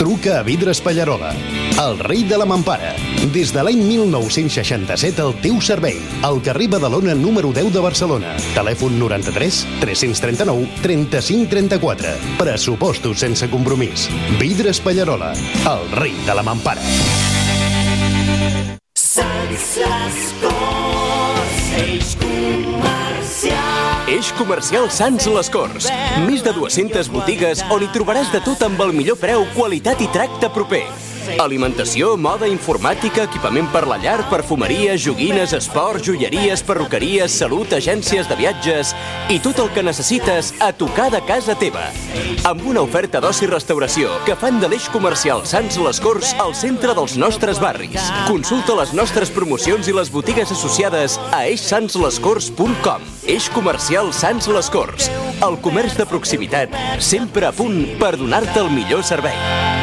[0.00, 1.34] Truca a Vidres Pallarola,
[1.82, 2.94] el rei de la mampara.
[3.34, 6.00] Des de l'any 1967 al teu servei.
[6.24, 8.32] Al carrer Badalona número 10 de Barcelona.
[8.54, 12.16] Telèfon 93 339 35 34.
[12.40, 14.08] Pressupostos sense compromís.
[14.40, 15.34] Vidres Pallarola,
[15.68, 16.80] el rei de la mampara.
[18.96, 20.49] Sants les Corts,
[24.20, 25.86] Eix comercial Sants Les Corts.
[26.26, 30.10] Més de 200 botigues on hi trobaràs de tot amb el millor preu, qualitat i
[30.12, 30.82] tracte proper.
[31.40, 38.36] Alimentació, moda, informàtica, equipament per la llar, perfumeria, joguines, esport, joieries, perruqueries, salut, agències de
[38.38, 38.94] viatges
[39.32, 41.88] i tot el que necessites a tocar de casa teva.
[42.48, 46.94] Amb una oferta d'oci restauració que fan de l'eix comercial Sants Les Corts al centre
[46.96, 48.10] dels nostres barris.
[48.28, 53.06] Consulta les nostres promocions i les botigues associades a eixsantslescorts.com.
[53.30, 55.10] Eix comercial Sants Les Corts.
[55.40, 59.79] El comerç de proximitat, sempre a punt per donar-te el millor servei.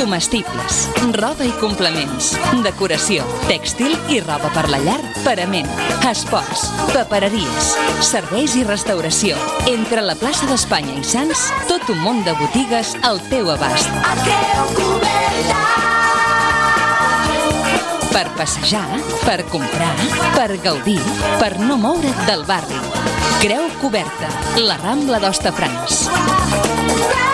[0.00, 2.30] Comestibles, roba i complements,
[2.64, 5.68] decoració, tèxtil i roba per la llar, parament,
[6.08, 6.62] esports,
[6.94, 7.74] papereries,
[8.08, 9.36] serveis i restauració.
[9.68, 13.92] Entre la plaça d'Espanya i Sants, tot un munt de botigues al teu abast.
[18.08, 18.88] Per passejar,
[19.26, 19.92] per comprar,
[20.32, 21.00] per gaudir,
[21.42, 22.80] per no moure't del barri.
[23.44, 24.32] Creu coberta,
[24.64, 26.06] la Rambla d'Hostafrancs.
[26.08, 27.29] Can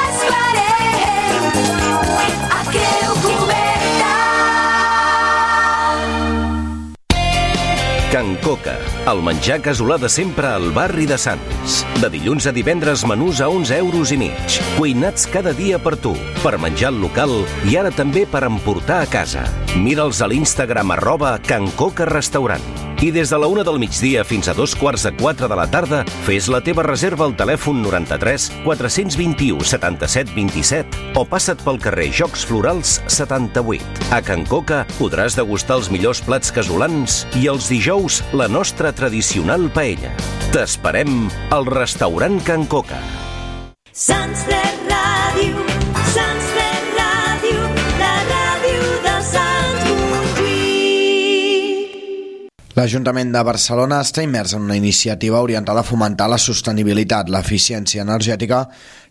[8.17, 11.77] Coca, el menjar casolà de sempre al barri de Sants.
[12.03, 14.57] De dilluns a divendres menús a 11 euros i mig.
[14.77, 17.37] Cuinats cada dia per tu, per menjar al local
[17.71, 19.47] i ara també per emportar a casa.
[19.79, 22.87] Mira'ls a l'Instagram arroba Can Coca Restaurant.
[22.97, 25.67] I des de la una del migdia fins a dos quarts de quatre de la
[25.69, 32.09] tarda, fes la teva reserva al telèfon 93 421 77 27 o passa't pel carrer
[32.09, 34.09] Jocs Florals 78.
[34.17, 39.69] A Can Coca podràs degustar els millors plats casolans i els dijous la nostra tradicional
[39.71, 40.15] paella.
[40.55, 42.99] T'esperem al restaurant Can Coca.
[43.93, 44.86] Sants de
[52.77, 58.59] L'Ajuntament de Barcelona està immers en una iniciativa orientada a fomentar la sostenibilitat, l'eficiència energètica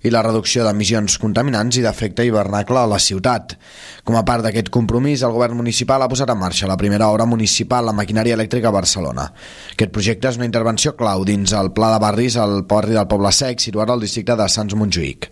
[0.06, 3.58] i la reducció d'emissions contaminants i d'efecte hivernacle a la ciutat.
[4.06, 7.26] Com a part d'aquest compromís, el govern municipal ha posat en marxa la primera obra
[7.26, 9.32] municipal, la maquinària elèctrica a Barcelona.
[9.74, 13.34] Aquest projecte és una intervenció clau dins el Pla de Barris al barri del Poble
[13.34, 15.32] Sec, situat al districte de Sants Montjuïc.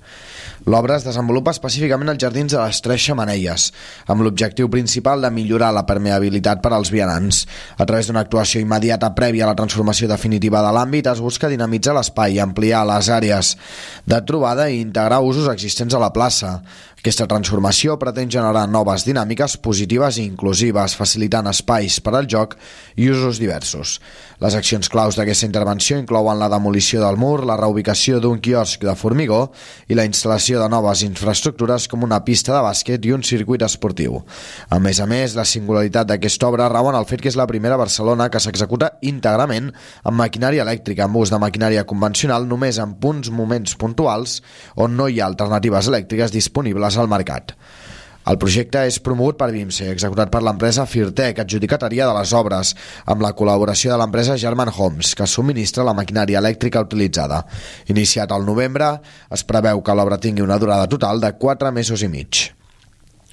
[0.64, 3.66] L'obra es desenvolupa específicament als jardins de les Tres Xamanelles,
[4.08, 7.42] amb l'objectiu principal de millorar la permeabilitat per als vianants.
[7.76, 11.98] A través d'una actuació immediata prèvia a la transformació definitiva de l'àmbit, es busca dinamitzar
[11.98, 13.58] l'espai, ampliar les àrees
[14.08, 16.62] de trobada i integrar usos existents a la plaça.
[17.04, 22.54] Aquesta transformació pretén generar noves dinàmiques positives i inclusives, facilitant espais per al joc
[22.96, 23.98] i usos diversos.
[24.40, 28.94] Les accions claus d'aquesta intervenció inclouen la demolició del mur, la reubicació d'un quiosc de
[28.96, 29.50] formigó
[29.92, 34.22] i la instal·lació de noves infraestructures com una pista de bàsquet i un circuit esportiu.
[34.72, 37.50] A més a més, la singularitat d'aquesta obra rau en el fet que és la
[37.52, 39.74] primera a Barcelona que s'executa íntegrament
[40.08, 44.40] amb maquinària elèctrica, amb ús de maquinària convencional només en punts moments puntuals
[44.80, 47.56] on no hi ha alternatives elèctriques disponibles al mercat.
[48.24, 52.72] El projecte és promogut per BIMSE, executat per l'empresa Firtec, adjudicatària de les obres,
[53.04, 57.44] amb la col·laboració de l'empresa German Homes, que subministra la maquinària elèctrica utilitzada.
[57.92, 58.94] Iniciat al novembre,
[59.28, 62.46] es preveu que l'obra tingui una durada total de 4 mesos i mig.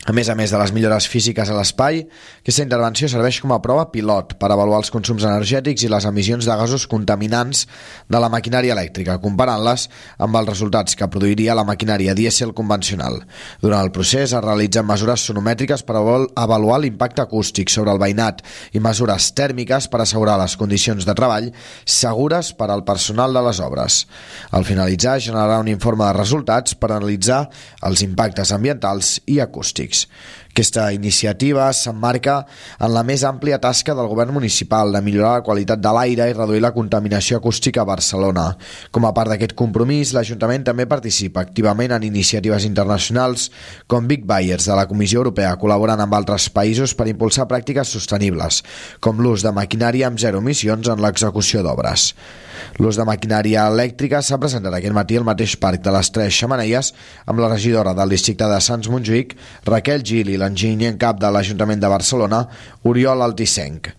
[0.08, 1.98] A més a més de les millores físiques a l'espai,
[2.40, 6.46] aquesta intervenció serveix com a prova pilot per avaluar els consums energètics i les emissions
[6.48, 7.66] de gasos contaminants
[8.08, 9.84] de la maquinària elèctrica, comparant-les
[10.24, 13.18] amb els resultats que produiria la maquinària dièsel convencional.
[13.60, 18.40] Durant el procés es realitzen mesures sonomètriques per avaluar l'impacte acústic sobre el veïnat
[18.72, 21.52] i mesures tèrmiques per assegurar les condicions de treball
[21.84, 24.00] segures per al personal de les obres.
[24.48, 27.44] Al finalitzar, generarà un informe de resultats per analitzar
[27.84, 30.06] els impactes ambientals i acústics públics.
[30.50, 32.40] Aquesta iniciativa s'emmarca
[32.82, 36.34] en la més àmplia tasca del govern municipal de millorar la qualitat de l'aire i
[36.34, 38.56] reduir la contaminació acústica a Barcelona.
[38.90, 43.50] Com a part d'aquest compromís, l'Ajuntament també participa activament en iniciatives internacionals
[43.86, 48.64] com Big Buyers de la Comissió Europea, col·laborant amb altres països per impulsar pràctiques sostenibles,
[48.98, 52.10] com l'ús de maquinària amb zero emissions en l'execució d'obres.
[52.78, 56.92] L'ús de maquinària elèctrica s'ha presentat aquest matí al mateix parc de les Tres Xamanelles
[57.26, 59.36] amb la regidora del districte de Sants Montjuïc,
[59.68, 62.44] Raquel Gil i l'enginyer en cap de l'Ajuntament de Barcelona,
[62.84, 63.90] Oriol Altissenc.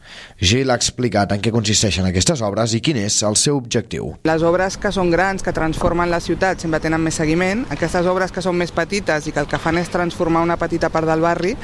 [0.41, 4.15] Gil ha explicat en què consisteixen aquestes obres i quin és el seu objectiu.
[4.28, 7.63] Les obres que són grans, que transformen la ciutat, sempre tenen més seguiment.
[7.74, 10.89] Aquestes obres que són més petites i que el que fan és transformar una petita
[10.89, 11.56] part del barri,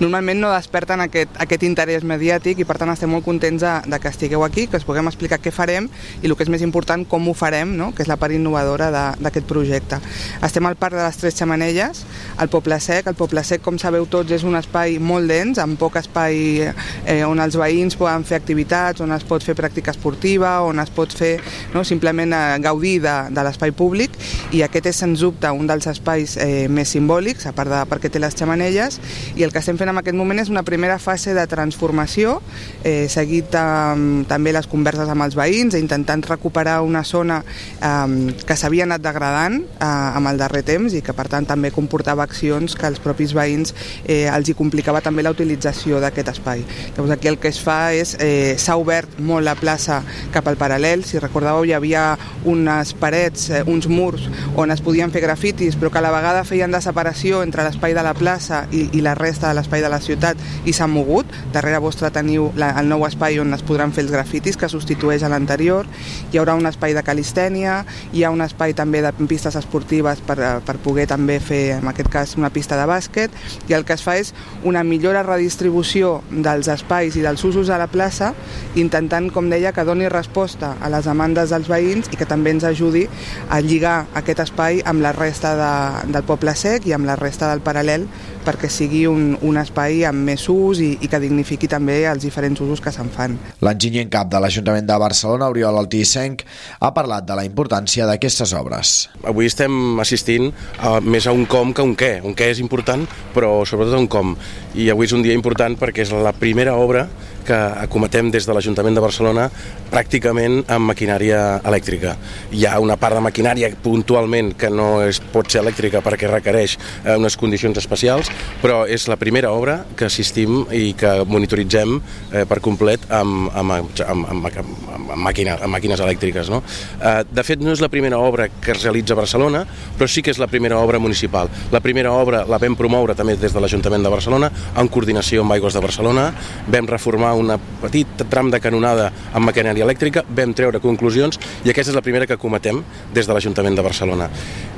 [0.00, 4.00] normalment no desperten aquest, aquest interès mediàtic i per tant estem molt contents de, de
[4.02, 5.88] que estigueu aquí, que us puguem explicar què farem
[6.22, 7.90] i el que és més important, com ho farem, no?
[7.94, 9.98] que és la part innovadora d'aquest projecte.
[10.46, 12.04] Estem al Parc de les Tres Xamanelles,
[12.38, 13.10] al Poble Sec.
[13.10, 17.22] El Poble Sec, com sabeu tots, és un espai molt dens, amb poc espai eh,
[17.26, 21.12] on els veïns poden fer activitats, on es pot fer pràctica esportiva, on es pot
[21.12, 21.36] fer
[21.74, 24.14] no, simplement eh, gaudir de, de l'espai públic
[24.54, 28.10] i aquest és sens dubte un dels espais eh, més simbòlics, a part de perquè
[28.12, 29.00] té les xamanelles
[29.36, 32.38] i el que estem fent en aquest moment és una primera fase de transformació,
[32.84, 38.56] eh, seguit amb, també les converses amb els veïns, intentant recuperar una zona eh, que
[38.56, 42.76] s'havia anat degradant eh, amb el darrer temps i que per tant també comportava accions
[42.76, 46.64] que els propis veïns eh, els hi complicava també la utilització d'aquest espai.
[46.96, 50.02] Llavors aquí el que es fa és eh, s'ha obert molt la plaça
[50.34, 51.04] cap al paral·lel.
[51.06, 52.06] Si recordàveu, hi havia
[52.48, 56.44] unes parets, eh, uns murs on es podien fer grafitis, però que a la vegada
[56.48, 59.90] feien de separació entre l'espai de la plaça i, i la resta de l'espai de
[59.92, 61.30] la ciutat i s'han mogut.
[61.54, 65.24] Darrere vostre teniu la, el nou espai on es podran fer els grafitis, que substitueix
[65.24, 65.88] a l'anterior.
[66.32, 70.38] Hi haurà un espai de calistènia, hi ha un espai també de pistes esportives per,
[70.40, 73.30] eh, per poder també fer, en aquest cas, una pista de bàsquet,
[73.68, 74.32] i el que es fa és
[74.64, 78.32] una millora redistribució dels espais i dels usos a la plaça
[78.74, 82.64] intentant, com deia, que doni resposta a les demandes dels veïns i que també ens
[82.64, 83.06] ajudi
[83.48, 87.50] a lligar aquest espai amb la resta de, del poble sec i amb la resta
[87.52, 88.06] del paral·lel
[88.46, 92.62] perquè sigui un, un espai amb més ús i, i que dignifiqui també els diferents
[92.62, 93.36] usos que se'n fan.
[93.66, 96.46] L'enginyer en cap de l'Ajuntament de Barcelona, Oriol Altissenc,
[96.80, 98.96] ha parlat de la importància d'aquestes obres.
[99.26, 102.12] Avui estem assistint a, més a un com que un què.
[102.24, 104.36] Un què és important, però sobretot un com.
[104.78, 107.08] I avui és un dia important perquè és la primera obra
[107.46, 107.56] que
[107.86, 109.46] acometem des de l'Ajuntament de Barcelona
[109.92, 112.16] pràcticament amb maquinària elèctrica.
[112.52, 116.76] Hi ha una part de maquinària puntualment que no es pot ser elèctrica perquè requereix
[117.04, 118.30] eh, unes condicions especials,
[118.62, 123.76] però és la primera obra que assistim i que monitoritzem eh, per complet amb, amb,
[123.78, 126.50] amb, amb, amb, amb, màquina, amb màquines elèctriques.
[126.52, 126.62] No?
[127.00, 129.62] Eh, de fet, no és la primera obra que es realitza a Barcelona,
[129.96, 131.50] però sí que és la primera obra municipal.
[131.72, 135.54] La primera obra la vam promoure també des de l'Ajuntament de Barcelona, en coordinació amb
[135.56, 136.28] Aigües de Barcelona,
[136.72, 141.92] vam reformar una petit tram de canonada amb maquinària elèctrica, vam treure conclusions i aquesta
[141.92, 142.82] és la primera que cometem
[143.14, 144.28] des de l'Ajuntament de Barcelona.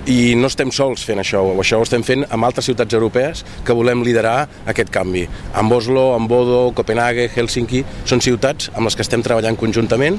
[0.08, 3.44] I no estem sols fent això, o això ho estem fent amb altres ciutats europees
[3.64, 5.26] que volem liderar aquest canvi.
[5.54, 10.16] Amb Oslo, amb Bodo, Copenhague, Helsinki, són ciutats amb les que estem treballant conjuntament.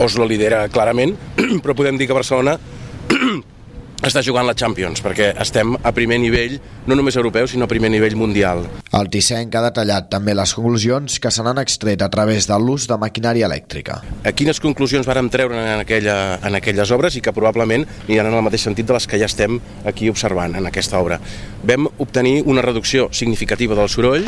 [0.00, 1.16] Oslo lidera clarament,
[1.64, 2.58] però podem dir que Barcelona
[4.00, 6.54] està jugant la Champions, perquè estem a primer nivell,
[6.88, 8.62] no només europeu, sinó a primer nivell mundial.
[8.96, 12.88] El Tissenc ha detallat també les conclusions que se n'han extret a través de l'ús
[12.88, 14.00] de maquinària elèctrica.
[14.24, 18.40] A quines conclusions vàrem treure en, aquella, en aquelles obres i que probablement aniran en
[18.40, 21.20] el mateix sentit de les que ja estem aquí observant en aquesta obra.
[21.68, 24.24] Vam obtenir una reducció significativa del soroll,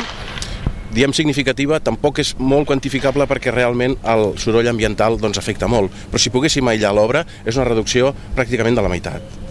[0.93, 6.21] diem significativa, tampoc és molt quantificable perquè realment el soroll ambiental doncs, afecta molt, però
[6.21, 9.42] si poguéssim aïllar l'obra és una reducció pràcticament de la meitat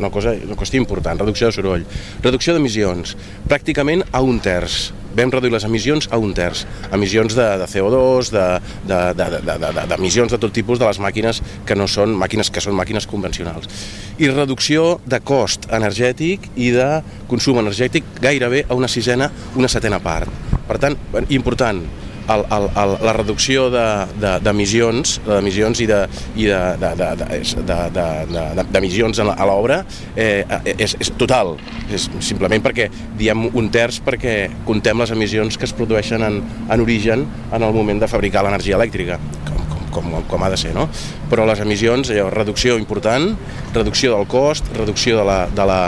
[0.00, 1.84] una cosa, una qüestió important, reducció de soroll,
[2.24, 3.14] reducció d'emissions,
[3.50, 4.90] pràcticament a un terç.
[5.10, 6.62] Vam reduir les emissions a un terç.
[6.94, 8.44] Emissions de, de CO2, d'emissions de,
[8.86, 12.50] de, de, de, de, de, de tot tipus de les màquines que no són màquines
[12.50, 13.66] que són màquines convencionals.
[14.22, 19.98] I reducció de cost energètic i de consum energètic gairebé a una sisena, una setena
[19.98, 20.30] part.
[20.70, 20.94] Per tant,
[21.34, 21.82] important,
[22.34, 26.00] el, el, el, la reducció d'emissions de, d'emissions i de,
[26.36, 29.80] i de, de, de, de, de, de, d'emissions a l'obra
[30.14, 30.44] eh,
[30.76, 31.56] és, és total.
[31.92, 34.36] És simplement perquè diem un terç perquè
[34.68, 38.78] contem les emissions que es produeixen en, en origen en el moment de fabricar l'energia
[38.78, 39.18] elèctrica,
[39.48, 40.86] com, com, com, com ha de ser, no?
[41.30, 43.32] Però les emissions, allò, reducció important,
[43.74, 45.82] reducció del cost, reducció de la, de la,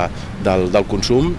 [0.45, 1.33] del, del consum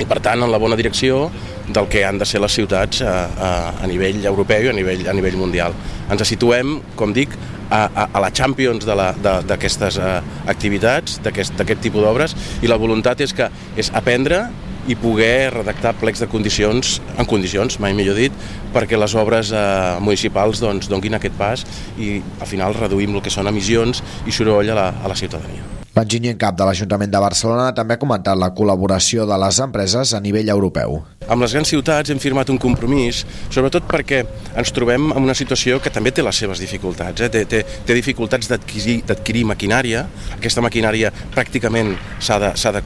[0.00, 1.26] i per tant en la bona direcció
[1.72, 3.50] del que han de ser les ciutats a, a,
[3.82, 5.76] a nivell europeu i a nivell, a nivell mundial.
[6.10, 7.36] Ens situem, com dic,
[7.70, 10.16] a, a, a la Champions d'aquestes uh,
[10.50, 13.46] activitats, d'aquest tipus d'obres, i la voluntat és que
[13.78, 14.48] és aprendre
[14.90, 18.34] i poder redactar plecs de condicions, en condicions, mai millor dit,
[18.74, 19.60] perquè les obres eh,
[20.02, 21.66] municipals doncs, donguin aquest pas
[22.00, 25.66] i al final reduïm el que són emissions i soroll a la, a la ciutadania.
[26.00, 30.14] L'enginyer en cap de l'Ajuntament de Barcelona també ha comentat la col·laboració de les empreses
[30.16, 31.02] a nivell europeu.
[31.28, 33.20] Amb les grans ciutats hem firmat un compromís,
[33.52, 34.22] sobretot perquè
[34.58, 37.20] ens trobem en una situació que també té les seves dificultats.
[37.20, 37.28] Eh?
[37.30, 40.06] Té, té, té dificultats d'adquirir maquinària.
[40.38, 42.82] Aquesta maquinària pràcticament s'ha de, de,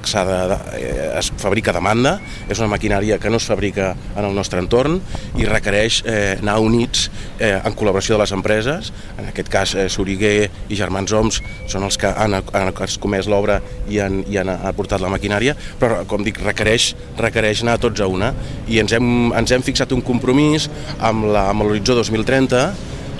[0.50, 2.16] de, eh, es fabrica a demanda,
[2.50, 4.98] és una maquinària que no es fabrica en el nostre entorn
[5.38, 7.06] i requereix eh, anar units
[7.38, 8.90] eh, en col·laboració de les empreses.
[9.14, 11.40] En aquest cas, eh, Soriguer i Germans Oms
[11.70, 15.54] són els que han, han has comès l'obra i, han, i han aportat la maquinària,
[15.80, 18.32] però com dic, requereix, requereix anar tots a una.
[18.68, 20.70] I ens hem, ens hem fixat un compromís
[21.04, 22.66] amb l'horitzó 2030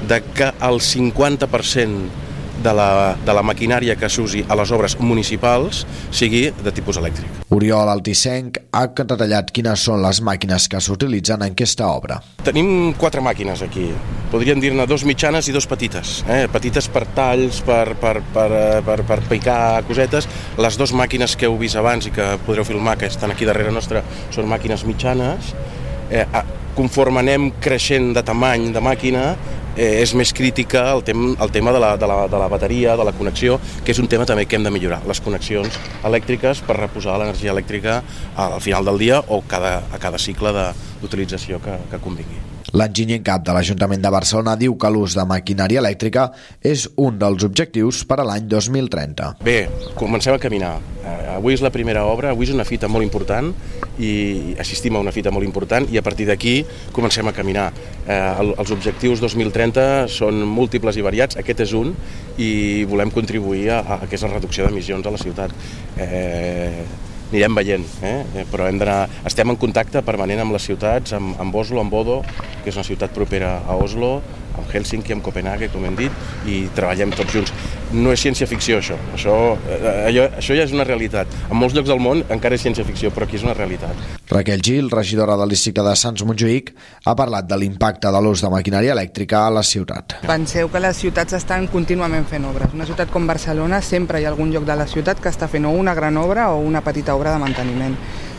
[0.09, 2.24] de que el 50%
[2.65, 7.43] de la, de la maquinària que s'usi a les obres municipals sigui de tipus elèctric.
[7.55, 12.19] Oriol Altissenc ha detallat quines són les màquines que s'utilitzen en aquesta obra.
[12.45, 13.91] Tenim quatre màquines aquí.
[14.33, 16.17] Podríem dir-ne dos mitjanes i dos petites.
[16.29, 16.47] Eh?
[16.53, 20.29] Petites per talls, per, per, per, eh, per, per picar cosetes.
[20.59, 23.73] Les dues màquines que heu vist abans i que podreu filmar, que estan aquí darrere
[23.75, 24.03] nostra,
[24.35, 25.53] són màquines mitjanes.
[26.11, 26.25] Eh,
[26.75, 29.29] conforme anem creixent de tamany de màquina,
[29.77, 32.97] eh, és més crítica el, tem, el tema de la, de, la, de la bateria,
[32.97, 36.64] de la connexió, que és un tema també que hem de millorar, les connexions elèctriques
[36.66, 38.01] per reposar l'energia elèctrica
[38.37, 42.54] al final del dia o cada, a cada cicle d'utilització que, que convingui.
[42.75, 46.25] L'enginyer en cap de l'Ajuntament de Barcelona diu que l'ús de maquinària elèctrica
[46.59, 49.29] és un dels objectius per a l'any 2030.
[49.47, 50.72] Bé, comencem a caminar.
[51.05, 53.53] Eh, avui és la primera obra, avui és una fita molt important
[54.03, 56.57] i assistim a una fita molt important i a partir d'aquí
[56.97, 57.68] comencem a caminar.
[58.09, 61.95] Eh, els objectius 2030 són múltiples i variats, aquest és un
[62.43, 65.55] i volem contribuir a, a aquesta reducció d'emissions a la ciutat.
[65.95, 68.16] Eh, anirem veient, eh?
[68.41, 69.05] eh però hem d'anar...
[69.29, 72.20] Estem en contacte permanent amb les ciutats, amb, amb Oslo, amb Bodo,
[72.62, 74.16] que és una ciutat propera a Oslo,
[74.55, 77.55] amb Helsinki, amb Copenhague, com hem dit, i treballem tots junts.
[77.95, 78.97] No és ciència-ficció, això.
[79.15, 79.35] Això,
[79.71, 81.31] eh, allò, això ja és una realitat.
[81.51, 83.95] En molts llocs del món encara és ciència-ficció, però aquí és una realitat.
[84.31, 86.75] Raquel Gil, regidora del districte de Sants Montjuïc,
[87.05, 90.19] ha parlat de l'impacte de l'ús de maquinària elèctrica a la ciutat.
[90.27, 92.75] Penseu que les ciutats estan contínuament fent obres.
[92.75, 95.65] Una ciutat com Barcelona sempre hi ha algun lloc de la ciutat que està fent
[95.65, 97.95] o una gran obra o una petita obra de manteniment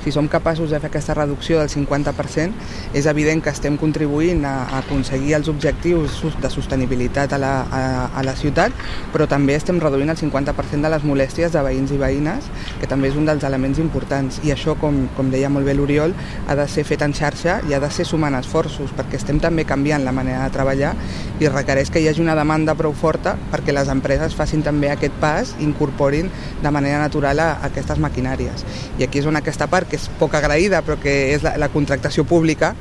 [0.05, 2.53] Si som capaços de fer aquesta reducció del 50%,
[2.93, 7.81] és evident que estem contribuint a, a aconseguir els objectius de sostenibilitat a la, a,
[8.13, 8.75] a la ciutat,
[9.09, 13.09] però també estem reduint el 50% de les molèsties de veïns i veïnes, que també
[13.09, 14.37] és un dels elements importants.
[14.45, 16.13] I això, com, com deia molt bé l'Oriol,
[16.45, 19.65] ha de ser fet en xarxa i ha de ser sumant esforços, perquè estem també
[19.65, 20.93] canviant la manera de treballar
[21.41, 25.17] i requereix que hi hagi una demanda prou forta perquè les empreses facin també aquest
[25.19, 26.29] pas i incorporin
[26.61, 28.63] de manera natural a, a aquestes maquinàries.
[28.99, 31.69] I aquí és on aquesta part, que és poc agraïda, però que és la, la
[31.73, 32.73] contractació pública,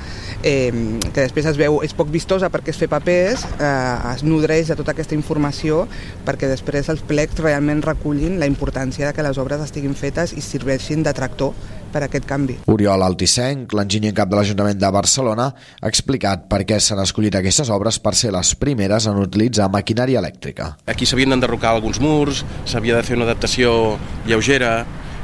[0.42, 0.70] eh,
[1.10, 4.78] que després es veu, és poc vistosa perquè es fer papers, eh, es nodreix de
[4.78, 5.84] tota aquesta informació
[6.26, 10.44] perquè després els plecs realment recullin la importància de que les obres estiguin fetes i
[10.44, 11.54] serveixin de tractor
[11.94, 12.58] per a aquest canvi.
[12.70, 17.38] Oriol Altissenc, l'enginyer en cap de l'Ajuntament de Barcelona, ha explicat per què s'han escollit
[17.38, 20.72] aquestes obres per ser les primeres en utilitzar maquinària elèctrica.
[20.90, 23.94] Aquí s'havien d'enderrocar alguns murs, s'havia de fer una adaptació
[24.26, 24.80] lleugera,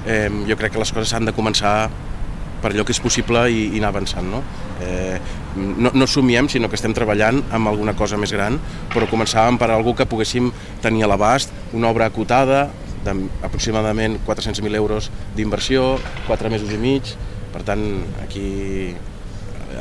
[0.06, 1.90] eh, jo crec que les coses s'han de començar
[2.60, 4.26] per allò que és possible i, i anar avançant.
[4.30, 4.42] No?
[4.84, 5.16] Eh,
[5.56, 8.58] no, no somiem, sinó que estem treballant amb alguna cosa més gran,
[8.92, 10.52] però començàvem per algú que poguéssim
[10.84, 12.68] tenir a l'abast, una obra acotada,
[13.04, 15.94] d'aproximadament 400.000 euros d'inversió,
[16.28, 17.14] 4 mesos i mig,
[17.54, 17.82] per tant,
[18.22, 18.92] aquí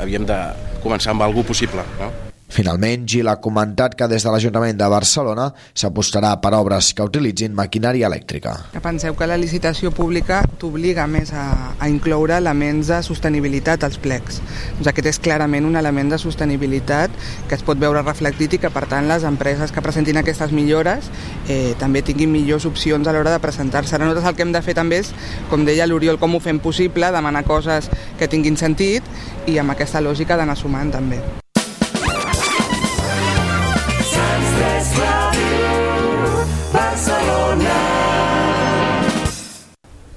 [0.00, 0.40] havíem de
[0.82, 1.86] començar amb alguna possible.
[2.00, 2.29] No?
[2.50, 7.54] Finalment, Gil ha comentat que des de l'Ajuntament de Barcelona s'apostarà per obres que utilitzin
[7.54, 8.56] maquinària elèctrica.
[8.72, 11.44] Que penseu que la licitació pública t'obliga més a,
[11.78, 14.40] a incloure elements de sostenibilitat als plecs.
[14.74, 17.14] Doncs aquest és clarament un element de sostenibilitat
[17.48, 21.06] que es pot veure reflectit i que per tant les empreses que presentin aquestes millores
[21.46, 23.94] eh, també tinguin millors opcions a l'hora de presentar-se.
[23.94, 25.12] Ara nosaltres el que hem de fer també és,
[25.52, 27.86] com deia l'Oriol, com ho fem possible, demanar coses
[28.18, 29.06] que tinguin sentit
[29.46, 31.22] i amb aquesta lògica d'anar sumant també.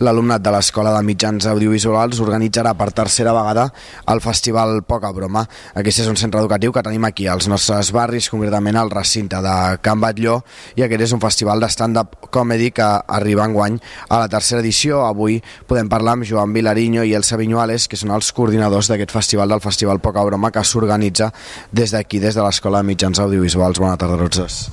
[0.04, 3.70] L'alumnat de l'Escola de Mitjans Audiovisuals organitzarà per tercera vegada
[4.12, 5.45] el Festival Poca Broma.
[5.80, 9.54] Aquest és un centre educatiu que tenim aquí als nostres barris, concretament al recinte de
[9.86, 10.41] Can Batlló,
[10.76, 13.78] i aquest és un festival de stand-up comedy que arriba enguany
[14.10, 15.06] a la tercera edició.
[15.08, 15.38] Avui
[15.70, 19.64] podem parlar amb Joan Vilariño i Elsa Viñuales, que són els coordinadors d'aquest festival, del
[19.64, 21.32] Festival Poca Broma, que s'organitza
[21.72, 23.80] des d'aquí, des de l'Escola de Mitjans Audiovisuals.
[23.80, 24.68] Bona tarda a tots.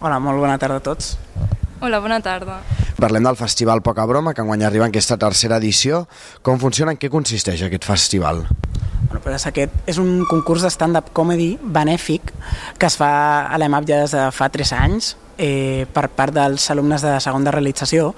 [0.00, 1.14] Hola, molt bona tarda a tots.
[1.78, 2.62] Hola, bona tarda.
[2.96, 6.06] Parlem del Festival Poca Broma, que enguany arriba en aquesta tercera edició.
[6.40, 8.46] Com funciona, en què consisteix aquest festival?
[8.46, 12.32] Bueno, però és aquest és un concurs de stand-up comedy benèfic
[12.80, 13.10] que es fa
[13.44, 17.52] a l'EMAP ja des de fa 3 anys eh, per part dels alumnes de segona
[17.54, 18.14] realització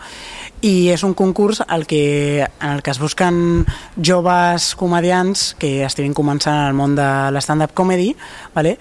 [0.64, 3.64] i és un concurs el que, en el que es busquen
[3.94, 8.10] joves comedians que estiguin començant en el món de l'stand-up comedy
[8.54, 8.76] vale?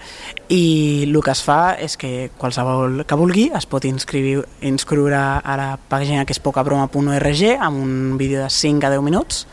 [0.48, 5.60] i el que es fa és que qualsevol que vulgui es pot inscriure, inscriure a
[5.60, 9.46] la pàgina que és pocabroma.org amb un vídeo de 5 a 10 minuts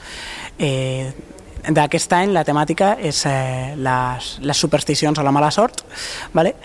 [0.58, 1.14] eh,
[1.74, 5.84] d'aquest any la temàtica és eh, les, les supersticions o la mala sort
[6.34, 6.56] vale?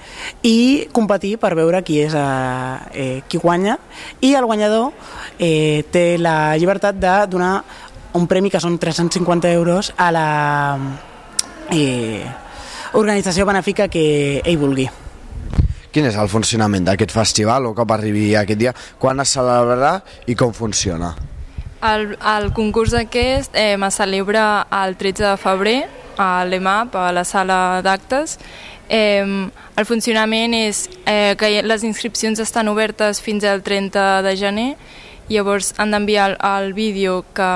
[0.42, 3.78] i competir per veure qui és eh, eh, qui guanya
[4.20, 4.90] i el guanyador
[5.38, 7.54] eh, té la llibertat de donar
[8.12, 10.28] un premi que són 350 euros a la
[11.70, 12.26] eh,
[12.98, 14.88] organització benèfica que ell vulgui.
[15.90, 18.74] Quin és el funcionament d'aquest festival o cop arribi aquest dia?
[18.98, 19.96] Quan es celebrarà
[20.30, 21.14] i com funciona?
[21.80, 25.78] El, el concurs aquest eh, es celebra el 13 de febrer
[26.20, 28.36] a l'EMAP, a la sala d'actes.
[28.90, 29.24] Eh,
[29.76, 34.70] el funcionament és eh, que les inscripcions estan obertes fins al 30 de gener,
[35.30, 37.52] llavors han d'enviar el, el vídeo que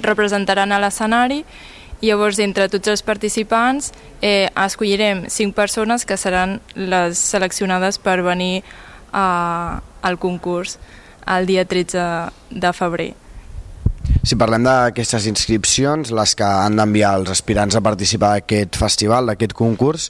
[0.00, 1.42] representaran a l'escenari
[2.00, 8.62] llavors entre tots els participants eh, escollirem cinc persones que seran les seleccionades per venir
[9.12, 10.78] a, al concurs
[11.26, 13.25] el dia 13 de febrer.
[14.26, 19.52] Si parlem d'aquestes inscripcions, les que han d'enviar els aspirants a participar d'aquest festival, d'aquest
[19.54, 20.08] concurs,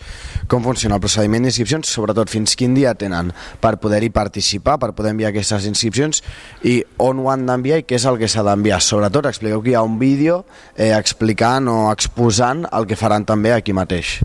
[0.48, 3.28] com funciona el procediment d'inscripcions, sobretot fins quin dia tenen
[3.60, 6.22] per poder-hi participar, per poder enviar aquestes inscripcions
[6.64, 8.80] i on ho han d'enviar i què és el que s'ha d'enviar.
[8.80, 13.52] Sobretot expliqueu que hi ha un vídeo eh, explicant o exposant el que faran també
[13.52, 14.22] aquí mateix.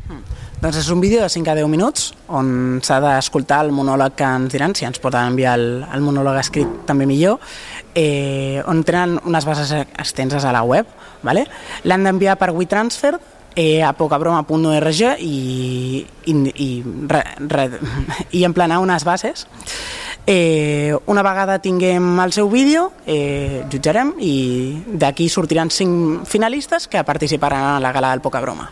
[0.61, 4.27] Doncs és un vídeo de 5 a 10 minuts on s'ha d'escoltar el monòleg que
[4.29, 7.39] ens diran, si ens poden enviar el, el monòleg escrit també millor,
[7.95, 10.87] eh, on tenen unes bases extenses a la web,
[11.23, 11.45] vale?
[11.83, 13.17] l'han d'enviar per WeTransfer
[13.55, 16.69] eh, a pocabroma.org i, i, i,
[17.07, 17.67] re, re,
[18.37, 19.47] i emplenar unes bases
[20.27, 27.03] Eh, una vegada tinguem el seu vídeo, eh, jutjarem i d'aquí sortiran cinc finalistes que
[27.03, 28.69] participaran a la gala del Poca Broma.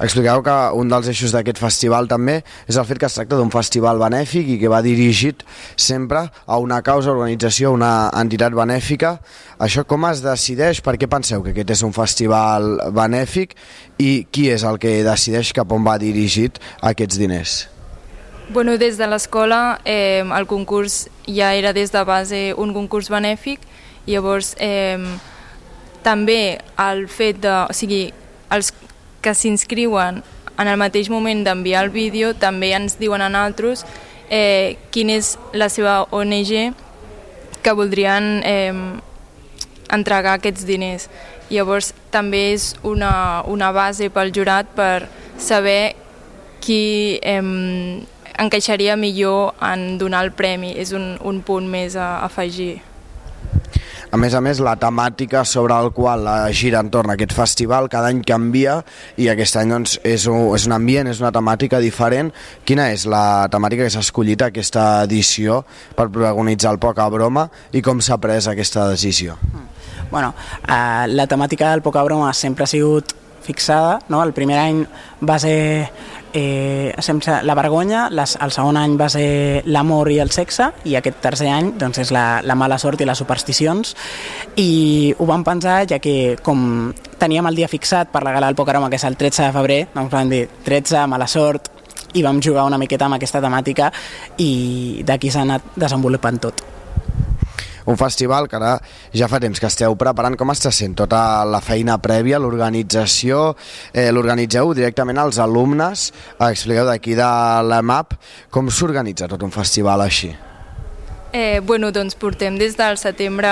[0.00, 3.50] Expliqueu que un dels eixos d'aquest festival també és el fet que es tracta d'un
[3.52, 5.42] festival benèfic i que va dirigit
[5.76, 9.18] sempre a una causa, organització, una entitat benèfica.
[9.60, 10.80] Això com es decideix?
[10.80, 13.52] Per què penseu que aquest és un festival benèfic
[14.00, 17.60] i qui és el que decideix cap on va dirigit aquests diners?
[18.48, 23.68] Bueno, des de l'escola eh, el concurs ja era des de base un concurs benèfic
[24.08, 24.96] i llavors eh,
[26.02, 27.58] també el fet de...
[27.68, 28.06] O sigui,
[28.50, 28.72] els
[29.20, 30.22] que s'inscriuen
[30.60, 33.84] en el mateix moment d'enviar el vídeo també ens diuen a nosaltres
[34.28, 36.74] eh, quina és la seva ONG
[37.62, 38.72] que voldrien eh,
[39.92, 41.08] entregar aquests diners.
[41.50, 45.08] Llavors també és una, una base pel jurat per
[45.40, 45.96] saber
[46.62, 47.40] qui eh,
[48.40, 50.72] encaixaria millor en donar el premi.
[50.76, 52.78] És un, un punt més a afegir.
[54.10, 58.24] A més a més, la temàtica sobre el qual gira entorn aquest festival cada any
[58.26, 58.80] canvia
[59.14, 62.32] i aquest any doncs, és, un, és un ambient, és una temàtica diferent.
[62.66, 65.60] Quina és la temàtica que s'ha escollit aquesta edició
[65.94, 69.38] per protagonitzar el Poca Broma i com s'ha pres aquesta decisió?
[70.10, 70.34] Bueno,
[70.66, 73.14] eh, la temàtica del Poca Broma sempre ha sigut
[73.46, 74.24] fixada, no?
[74.26, 74.82] el primer any
[75.22, 75.86] va ser
[76.32, 80.96] eh, sense la vergonya, les, el segon any va ser l'amor i el sexe i
[80.98, 83.94] aquest tercer any doncs, és la, la mala sort i les supersticions.
[84.56, 88.58] I ho vam pensar ja que com teníem el dia fixat per la gala del
[88.58, 91.70] Pocaroma que és el 13 de febrer, doncs vam dir 13, mala sort
[92.14, 93.92] i vam jugar una miqueta amb aquesta temàtica
[94.42, 96.69] i d'aquí s'ha anat desenvolupant tot
[97.90, 98.76] un festival que ara
[99.12, 100.36] ja fa temps que esteu preparant.
[100.38, 103.54] Com està sent tota la feina prèvia, l'organització?
[103.92, 106.10] Eh, L'organitzeu directament als alumnes?
[106.38, 107.30] Expliqueu d'aquí de
[107.66, 108.14] l'EMAP
[108.50, 110.30] com s'organitza tot un festival així?
[111.32, 113.50] Eh, bueno, doncs portem des del setembre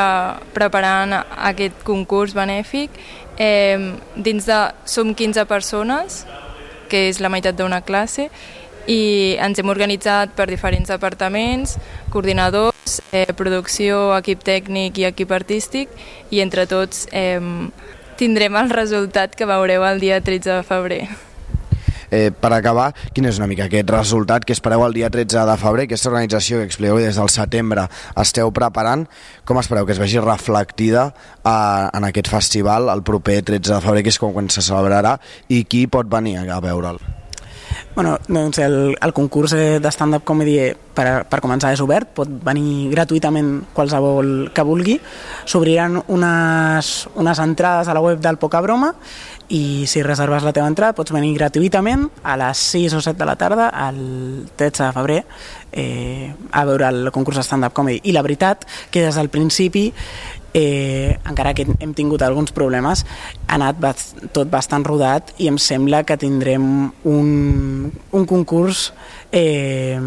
[0.55, 2.95] preparant aquest concurs benèfic.
[3.39, 4.59] Eh, dins de...
[4.89, 6.25] Som 15 persones,
[6.91, 8.27] que és la meitat d'una classe,
[8.89, 11.77] i ens hem organitzat per diferents departaments,
[12.11, 12.78] coordinadors,
[13.13, 15.93] eh, producció, equip tècnic i equip artístic,
[16.31, 17.41] i entre tots eh,
[18.19, 21.03] tindrem el resultat que veureu el dia 13 de febrer.
[22.11, 25.57] Eh, per acabar, quin és una mica aquest resultat que espereu el dia 13 de
[25.61, 27.85] febrer, aquesta organització que expliqueu des del setembre
[28.17, 29.05] esteu preparant,
[29.45, 31.11] com espereu que es vegi reflectida
[31.45, 31.53] eh,
[31.93, 35.19] en aquest festival el proper 13 de febrer, que és com quan se celebrarà,
[35.53, 37.18] i qui pot venir a veure'l?
[37.99, 42.31] Bueno, doncs el, el concurs de stand-up comedy eh, per, per començar és obert, pot
[42.47, 44.95] venir gratuïtament qualsevol que vulgui.
[45.43, 48.93] S'obriran unes, unes entrades a la web del Poca Broma
[49.51, 53.27] i si reserves la teva entrada pots venir gratuïtament a les 6 o 7 de
[53.27, 55.21] la tarda el 13 de febrer
[55.73, 57.99] eh, a veure el concurs de stand-up comedy.
[58.05, 59.89] I la veritat que des del principi
[60.55, 63.05] eh, encara que hem tingut alguns problemes,
[63.47, 63.81] ha anat
[64.33, 68.93] tot bastant rodat i em sembla que tindrem un, un concurs
[69.33, 70.01] eh,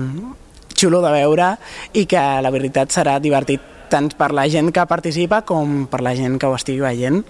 [0.75, 1.53] xulo de veure
[1.93, 3.61] i que la veritat serà divertit
[3.91, 7.21] tant per la gent que participa com per la gent que ho estigui veient.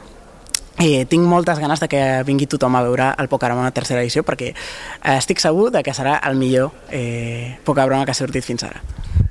[0.79, 4.53] Eh, tinc moltes ganes de que vingui tothom a veure el Pocabroma tercera edició perquè
[4.53, 8.81] eh, estic segur de que serà el millor eh, Pocabroma que ha sortit fins ara.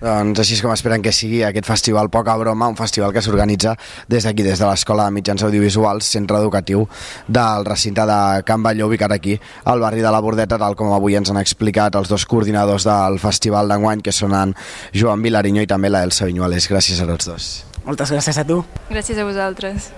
[0.00, 3.74] Doncs així és com esperen que sigui aquest festival Poca Broma, un festival que s'organitza
[4.08, 6.86] des d'aquí, des de l'Escola de Mitjans Audiovisuals, centre educatiu
[7.28, 8.18] del recinte de
[8.48, 12.00] Can Batlló, ubicat aquí al barri de la Bordeta, tal com avui ens han explicat
[12.00, 14.56] els dos coordinadors del festival d'enguany, que són en
[14.96, 16.70] Joan Vilariño i també la Elsa Viñuales.
[16.72, 17.52] Gràcies a tots dos.
[17.84, 18.62] Moltes gràcies a tu.
[18.88, 19.92] Gràcies a vosaltres.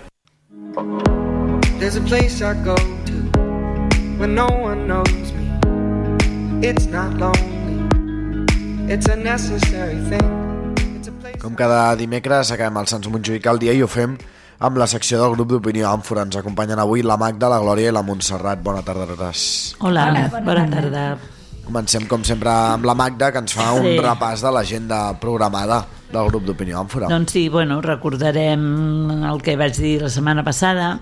[1.83, 3.17] There's a place I go to
[4.15, 5.51] when no one knows me.
[6.63, 7.75] It's not lonely.
[8.87, 10.23] It's a necessary thing.
[11.43, 14.15] Com cada dimecres acabem el Sants Montjuïc al dia i ho fem
[14.63, 16.23] amb la secció del grup d'opinió Àmfora.
[16.23, 18.63] Ens acompanyen avui la Magda, la Glòria i la Montserrat.
[18.63, 19.43] Bona tarda a totes.
[19.81, 21.03] Hola, Hola bona, bona tarda.
[21.65, 23.97] Comencem, com sempre, amb la Magda, que ens fa un Sí.
[23.99, 25.81] repàs de l'agenda programada
[26.13, 27.09] del grup d'opinió Àmfora.
[27.11, 31.01] Doncs sí, bueno, recordarem el que vaig dir la setmana passada.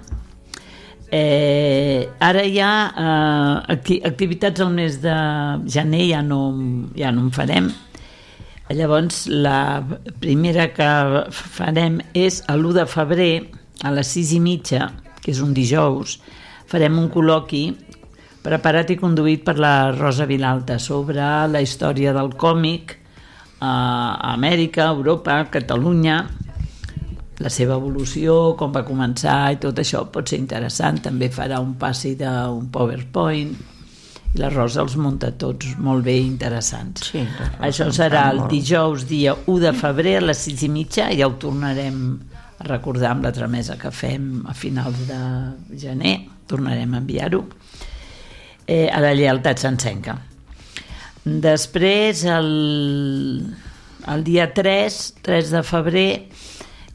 [1.10, 5.14] Eh, ara hi ha eh, acti activitats al mes de
[5.66, 6.40] gener, ja no,
[6.94, 7.70] ja no en farem.
[8.70, 9.82] Llavors, la
[10.22, 10.90] primera que
[11.34, 13.32] farem és a l'1 de febrer,
[13.82, 14.86] a les 6 i mitja,
[15.18, 16.20] que és un dijous,
[16.70, 17.64] farem un col·loqui
[18.44, 22.94] preparat i conduït per la Rosa Vilalta sobre la història del còmic
[23.60, 23.74] a
[24.36, 26.22] Amèrica, Europa, Catalunya,
[27.40, 31.00] la seva evolució, com va començar i tot això pot ser interessant.
[31.08, 33.54] També farà un passi d'un PowerPoint
[34.30, 37.08] i la Rosa els munta tots molt bé i interessants.
[37.10, 37.24] Sí,
[37.66, 41.26] Això serà el dijous dia 1 de febrer a les 6 i mitja i ja
[41.26, 42.02] ho tornarem
[42.60, 45.18] a recordar amb la tramesa que fem a finals de
[45.80, 46.18] gener.
[46.46, 47.44] Tornarem a enviar-ho.
[48.70, 50.14] eh, a la lleialtat sencenca.
[51.24, 53.54] Després, el,
[54.08, 56.29] el dia 3, 3 de febrer,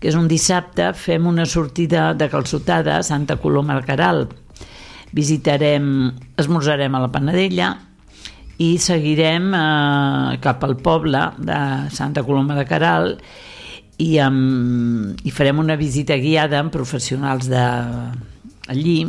[0.06, 4.28] que és un dissabte, fem una sortida de calçotada a Santa Coloma de Caral.
[5.18, 5.88] Visitarem,
[6.38, 7.72] esmorzarem a la Panadella
[8.62, 11.58] i seguirem eh, cap al poble de
[11.90, 13.16] Santa Coloma de Caral
[13.98, 17.66] i, amb, i farem una visita guiada amb professionals de
[18.70, 19.00] allí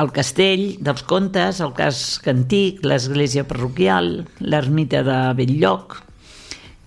[0.00, 6.00] el castell dels contes, el casc antic, l'església parroquial, l'ermita de Belllloc,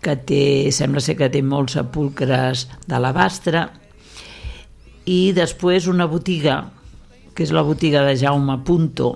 [0.05, 0.45] que té,
[0.75, 3.65] sembla ser que té molts sepulcres d'alabastre,
[5.05, 6.59] i després una botiga,
[7.35, 9.11] que és la botiga de Jaume Punto.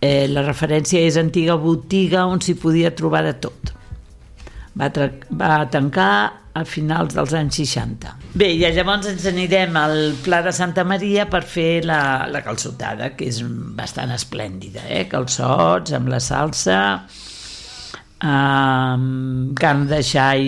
[0.00, 3.74] Eh, la referència és antiga botiga on s'hi podia trobar de tot.
[4.80, 4.88] Va,
[5.36, 6.12] va tancar
[6.54, 8.14] a finals dels anys 60.
[8.40, 13.12] Bé, i llavors ens anirem al Pla de Santa Maria per fer la, la calçotada,
[13.16, 13.42] que és
[13.76, 15.04] bastant esplèndida, eh?
[15.10, 16.80] Calçots amb la salsa,
[18.26, 20.46] amb carn de xai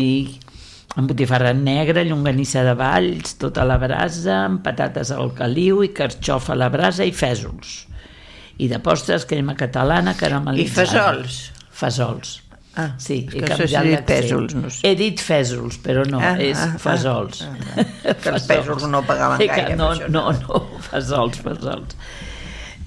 [0.98, 6.52] amb botifarra negra, llonganissa de valls, tota la brasa, amb patates al caliu i carxofa
[6.52, 7.86] a la brasa i fèsols.
[8.60, 10.84] I de postres, crema catalana caramelitzada.
[10.84, 11.38] I fesols?
[11.82, 12.34] Fesols.
[12.76, 14.84] Ah, sí, això s'ha dit pèsols, no sé.
[14.88, 17.42] He dit fèsols, però no, Ah, és ah, fesols.
[17.44, 18.14] ah, ah.
[18.22, 20.60] Que els pèsols no pagaven gaire, No, això, no, no,
[20.90, 21.96] fesols, fesols.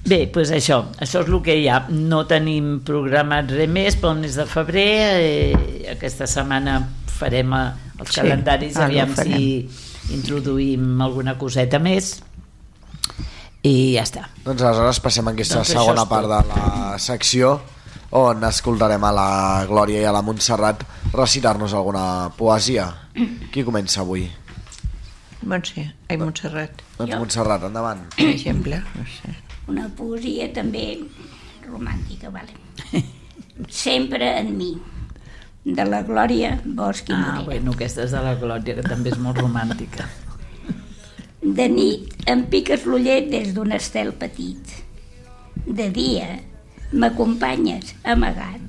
[0.06, 1.80] Bé, doncs això, això és el que hi ha.
[1.90, 4.90] No tenim programat res més pel mes de febrer.
[5.18, 6.78] Eh, aquesta setmana
[7.10, 7.64] farem eh,
[7.98, 9.66] els Sí, calendaris, ah, no aviam si
[10.14, 12.20] introduïm alguna coseta més.
[13.66, 14.28] I ja està.
[14.44, 17.56] Doncs aleshores passem a aquesta Doncs segona part de la secció
[18.14, 19.30] on escoltarem a la
[19.66, 20.84] Glòria i a la Montserrat
[21.16, 22.86] recitar-nos alguna poesia.
[23.50, 24.28] Qui comença avui?
[25.46, 26.78] Montse, ai, Montserrat.
[27.00, 27.18] Doncs Jo.
[27.18, 28.06] Montserrat, endavant.
[28.14, 29.34] Per exemple, no sé.
[29.68, 30.84] Una poesia també
[31.66, 33.02] romàntica, vale.
[33.68, 34.70] Sempre en mi,
[35.64, 37.44] de la Glòria Bosch i Ah, Morera.
[37.48, 40.06] bueno, aquesta és de la Glòria, que també és molt romàntica.
[41.42, 44.72] De nit em piques l'ullet des d'un estel petit.
[45.66, 46.40] De dia
[46.92, 48.60] m'acompanyes amagat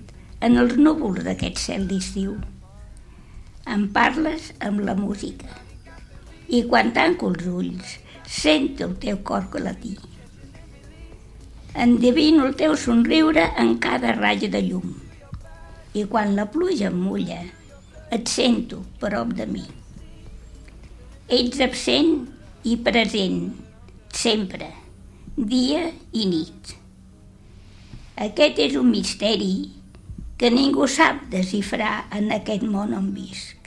[0.42, 2.36] en els núvols d'aquest cel d'estiu.
[3.68, 5.50] Em parles amb la música
[6.48, 9.98] i quan tanco els ulls sento el teu cor que latí.
[11.76, 14.96] Endevino el teu somriure en cada ratlla de llum
[15.98, 17.40] i quan la pluja em mulla
[18.14, 19.64] et sento prop de mi.
[21.28, 22.12] Ets absent
[22.64, 23.42] i present,
[24.14, 24.70] sempre,
[25.36, 26.76] dia i nit.
[28.28, 29.54] Aquest és un misteri
[30.38, 33.58] que ningú sap desxifrar en aquest món on visc.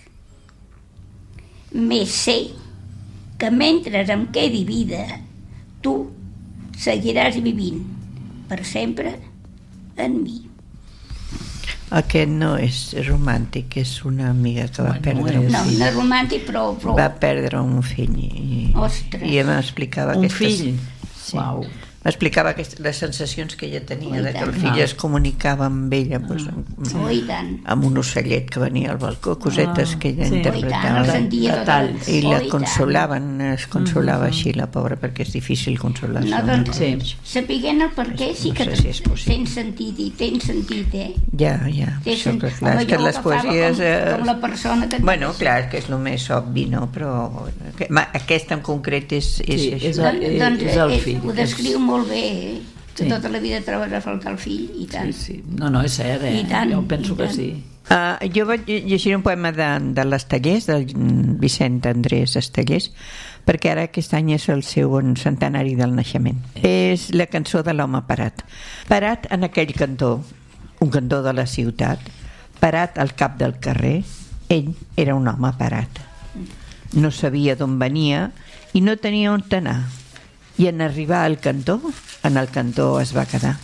[1.74, 2.38] Més sé
[3.38, 5.05] que mentre em quedi vida,
[5.82, 5.94] tu
[6.80, 7.82] seguiràs vivint
[8.48, 9.14] per sempre
[10.00, 10.38] en mi.
[11.90, 12.76] Aquest no és
[13.08, 15.78] romàntic, és una amiga que va perdre un No, fill.
[15.80, 16.62] no és romàntic, però...
[16.78, 16.94] però...
[16.98, 19.24] Va perdre un fill i, Ostres.
[19.26, 20.60] i m'explicava Un aquestes...
[20.62, 20.78] fill?
[21.18, 21.36] Sí.
[21.36, 21.64] Uau.
[22.03, 24.84] M'explicava les sensacions que ella tenia, Oh, de que el fill Ah.
[24.84, 26.64] es comunicava amb ella doncs, amb,
[26.96, 27.61] Oh, i tant.
[27.66, 30.36] amb un ocellet que venia al balcó, cosetes Ah, que ella sí.
[30.36, 31.03] interpretava.
[31.03, 31.40] Oh, i tant, tot.
[31.59, 32.09] Detalls.
[32.09, 32.48] I Oh, la tant.
[32.48, 34.32] consolaven, es consolava Mhm.
[34.32, 36.30] així la pobra, perquè és difícil consolar-se.
[36.30, 37.16] No, doncs, coses.
[37.22, 39.34] sapiguent el per què sí No que sé si és possible.
[39.34, 41.14] tens sentit i tens sentit, eh?
[41.36, 42.59] Ja, ja, això sentit.
[42.59, 43.76] clar, Home, és que les poesies...
[43.76, 44.98] Com, eh, com la persona que...
[45.01, 46.90] Bueno, clar, que és el més obvi, no?
[46.90, 47.46] Però
[47.76, 50.98] que, ma, aquesta en concret és, és Sí, és Doncs, el- doncs és el eh,
[50.98, 51.20] fill.
[51.22, 52.22] ho descriu molt bé,
[52.55, 52.61] eh?
[52.95, 53.09] Que Sí.
[53.11, 55.12] tota la vida trobes a faltar el fill, i tant.
[55.12, 55.43] Sí, sí.
[55.57, 56.41] No, no, és cert, eh?
[56.41, 57.36] I tant, jo penso i que tant.
[57.36, 57.51] sí.
[57.91, 59.66] Uh, jo vaig lle- llegir un poema de,
[59.97, 60.84] de l'Estellers, del
[61.41, 62.91] Vicent Andrés Estellers,
[63.47, 66.38] perquè ara aquest any és el seu centenari del naixement.
[66.62, 68.45] És la cançó de l'home parat.
[68.86, 70.20] Parat en aquell cantó,
[70.78, 71.99] un cantó de la ciutat,
[72.61, 74.05] parat al cap del carrer,
[74.49, 75.88] ell era un home parat.
[76.93, 78.30] No sabia d'on venia
[78.72, 79.80] i no tenia on anar.
[80.59, 81.80] I en arribar al cantó,
[82.22, 83.57] en el cantó es va quedar.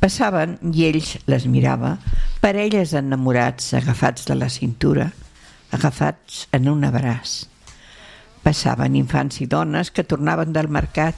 [0.00, 1.96] Passaven i ells les mirava,
[2.40, 5.10] parelles enamorats agafats de la cintura,
[5.72, 7.46] agafats en un abraç.
[8.44, 11.16] Passaven infants i dones que tornaven del mercat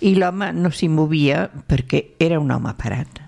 [0.00, 3.20] i l'home no s'hi movia perquè era un home parat.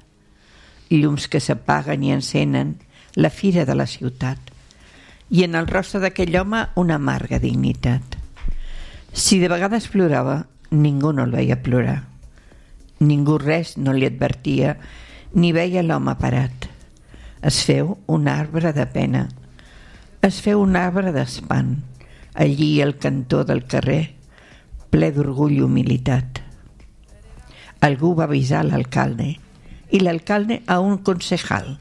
[0.91, 2.77] Llums que s'apaguen i encenen,
[3.15, 4.39] la fira de la ciutat.
[5.31, 8.20] I en el rostre d'aquell home una amarga dignitat.
[9.13, 12.05] Si de vegades plorava, ningú no el veia plorar.
[13.01, 14.77] Ningú res no li advertia,
[15.35, 16.69] ni veia l'home parat.
[17.43, 19.27] Es feu un arbre de pena.
[20.23, 21.79] Es feu un arbre d'espant,
[22.35, 24.15] allí al cantó del carrer,
[24.91, 26.43] ple d'orgull i humilitat.
[27.81, 29.33] Algú va avisar l'alcalde
[29.91, 31.79] i l'alcalde a un concejal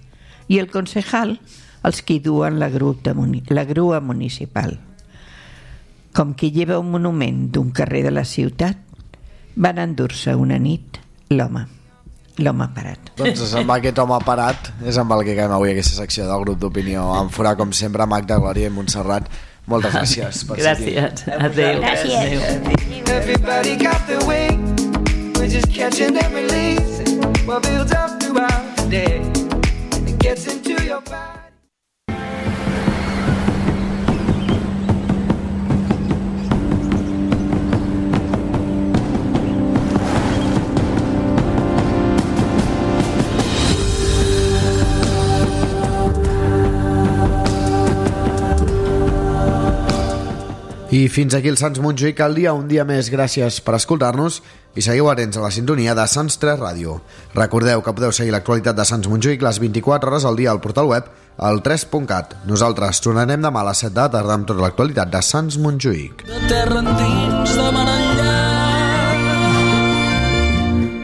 [0.48, 1.38] i el concejal
[1.84, 2.72] els que duen la
[3.14, 4.89] muni la grua municipal.
[6.16, 8.78] Com qui lleva un monument d'un carrer de la ciutat,
[9.56, 10.98] van endur-se una nit
[11.30, 11.66] l'home,
[12.40, 13.12] l'home parat.
[13.20, 16.60] Doncs amb aquest home parat és amb el que acabem avui aquesta secció del grup
[16.64, 17.06] d'opinió.
[17.20, 19.30] En Forà, com sempre, Magda, Glòria i Montserrat.
[19.70, 21.26] Moltes gràcies per Gràcies.
[21.30, 21.82] Adéu.
[21.84, 23.10] Gràcies.
[23.10, 24.50] Everybody got their way.
[25.38, 29.22] We're just catching and releasing what builds up throughout the day.
[29.94, 31.39] And it gets into your body.
[50.90, 53.12] I fins aquí el Sants Montjuïc al dia, un dia més.
[53.14, 54.40] Gràcies per escoltar-nos
[54.74, 56.96] i seguiu atents a la sintonia de Sants 3 Ràdio.
[57.36, 60.90] Recordeu que podeu seguir l'actualitat de Sants Montjuïc les 24 hores al dia al portal
[60.90, 62.40] web al 3.cat.
[62.50, 66.26] Nosaltres tornarem demà a les 7 de la tarda amb tota l'actualitat de Sants Montjuïc.
[66.26, 67.70] de terra endins de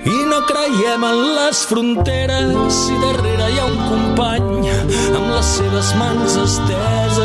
[0.06, 4.70] i no creiem en les fronteres i darrere hi ha un company
[5.18, 7.25] amb les seves mans esteses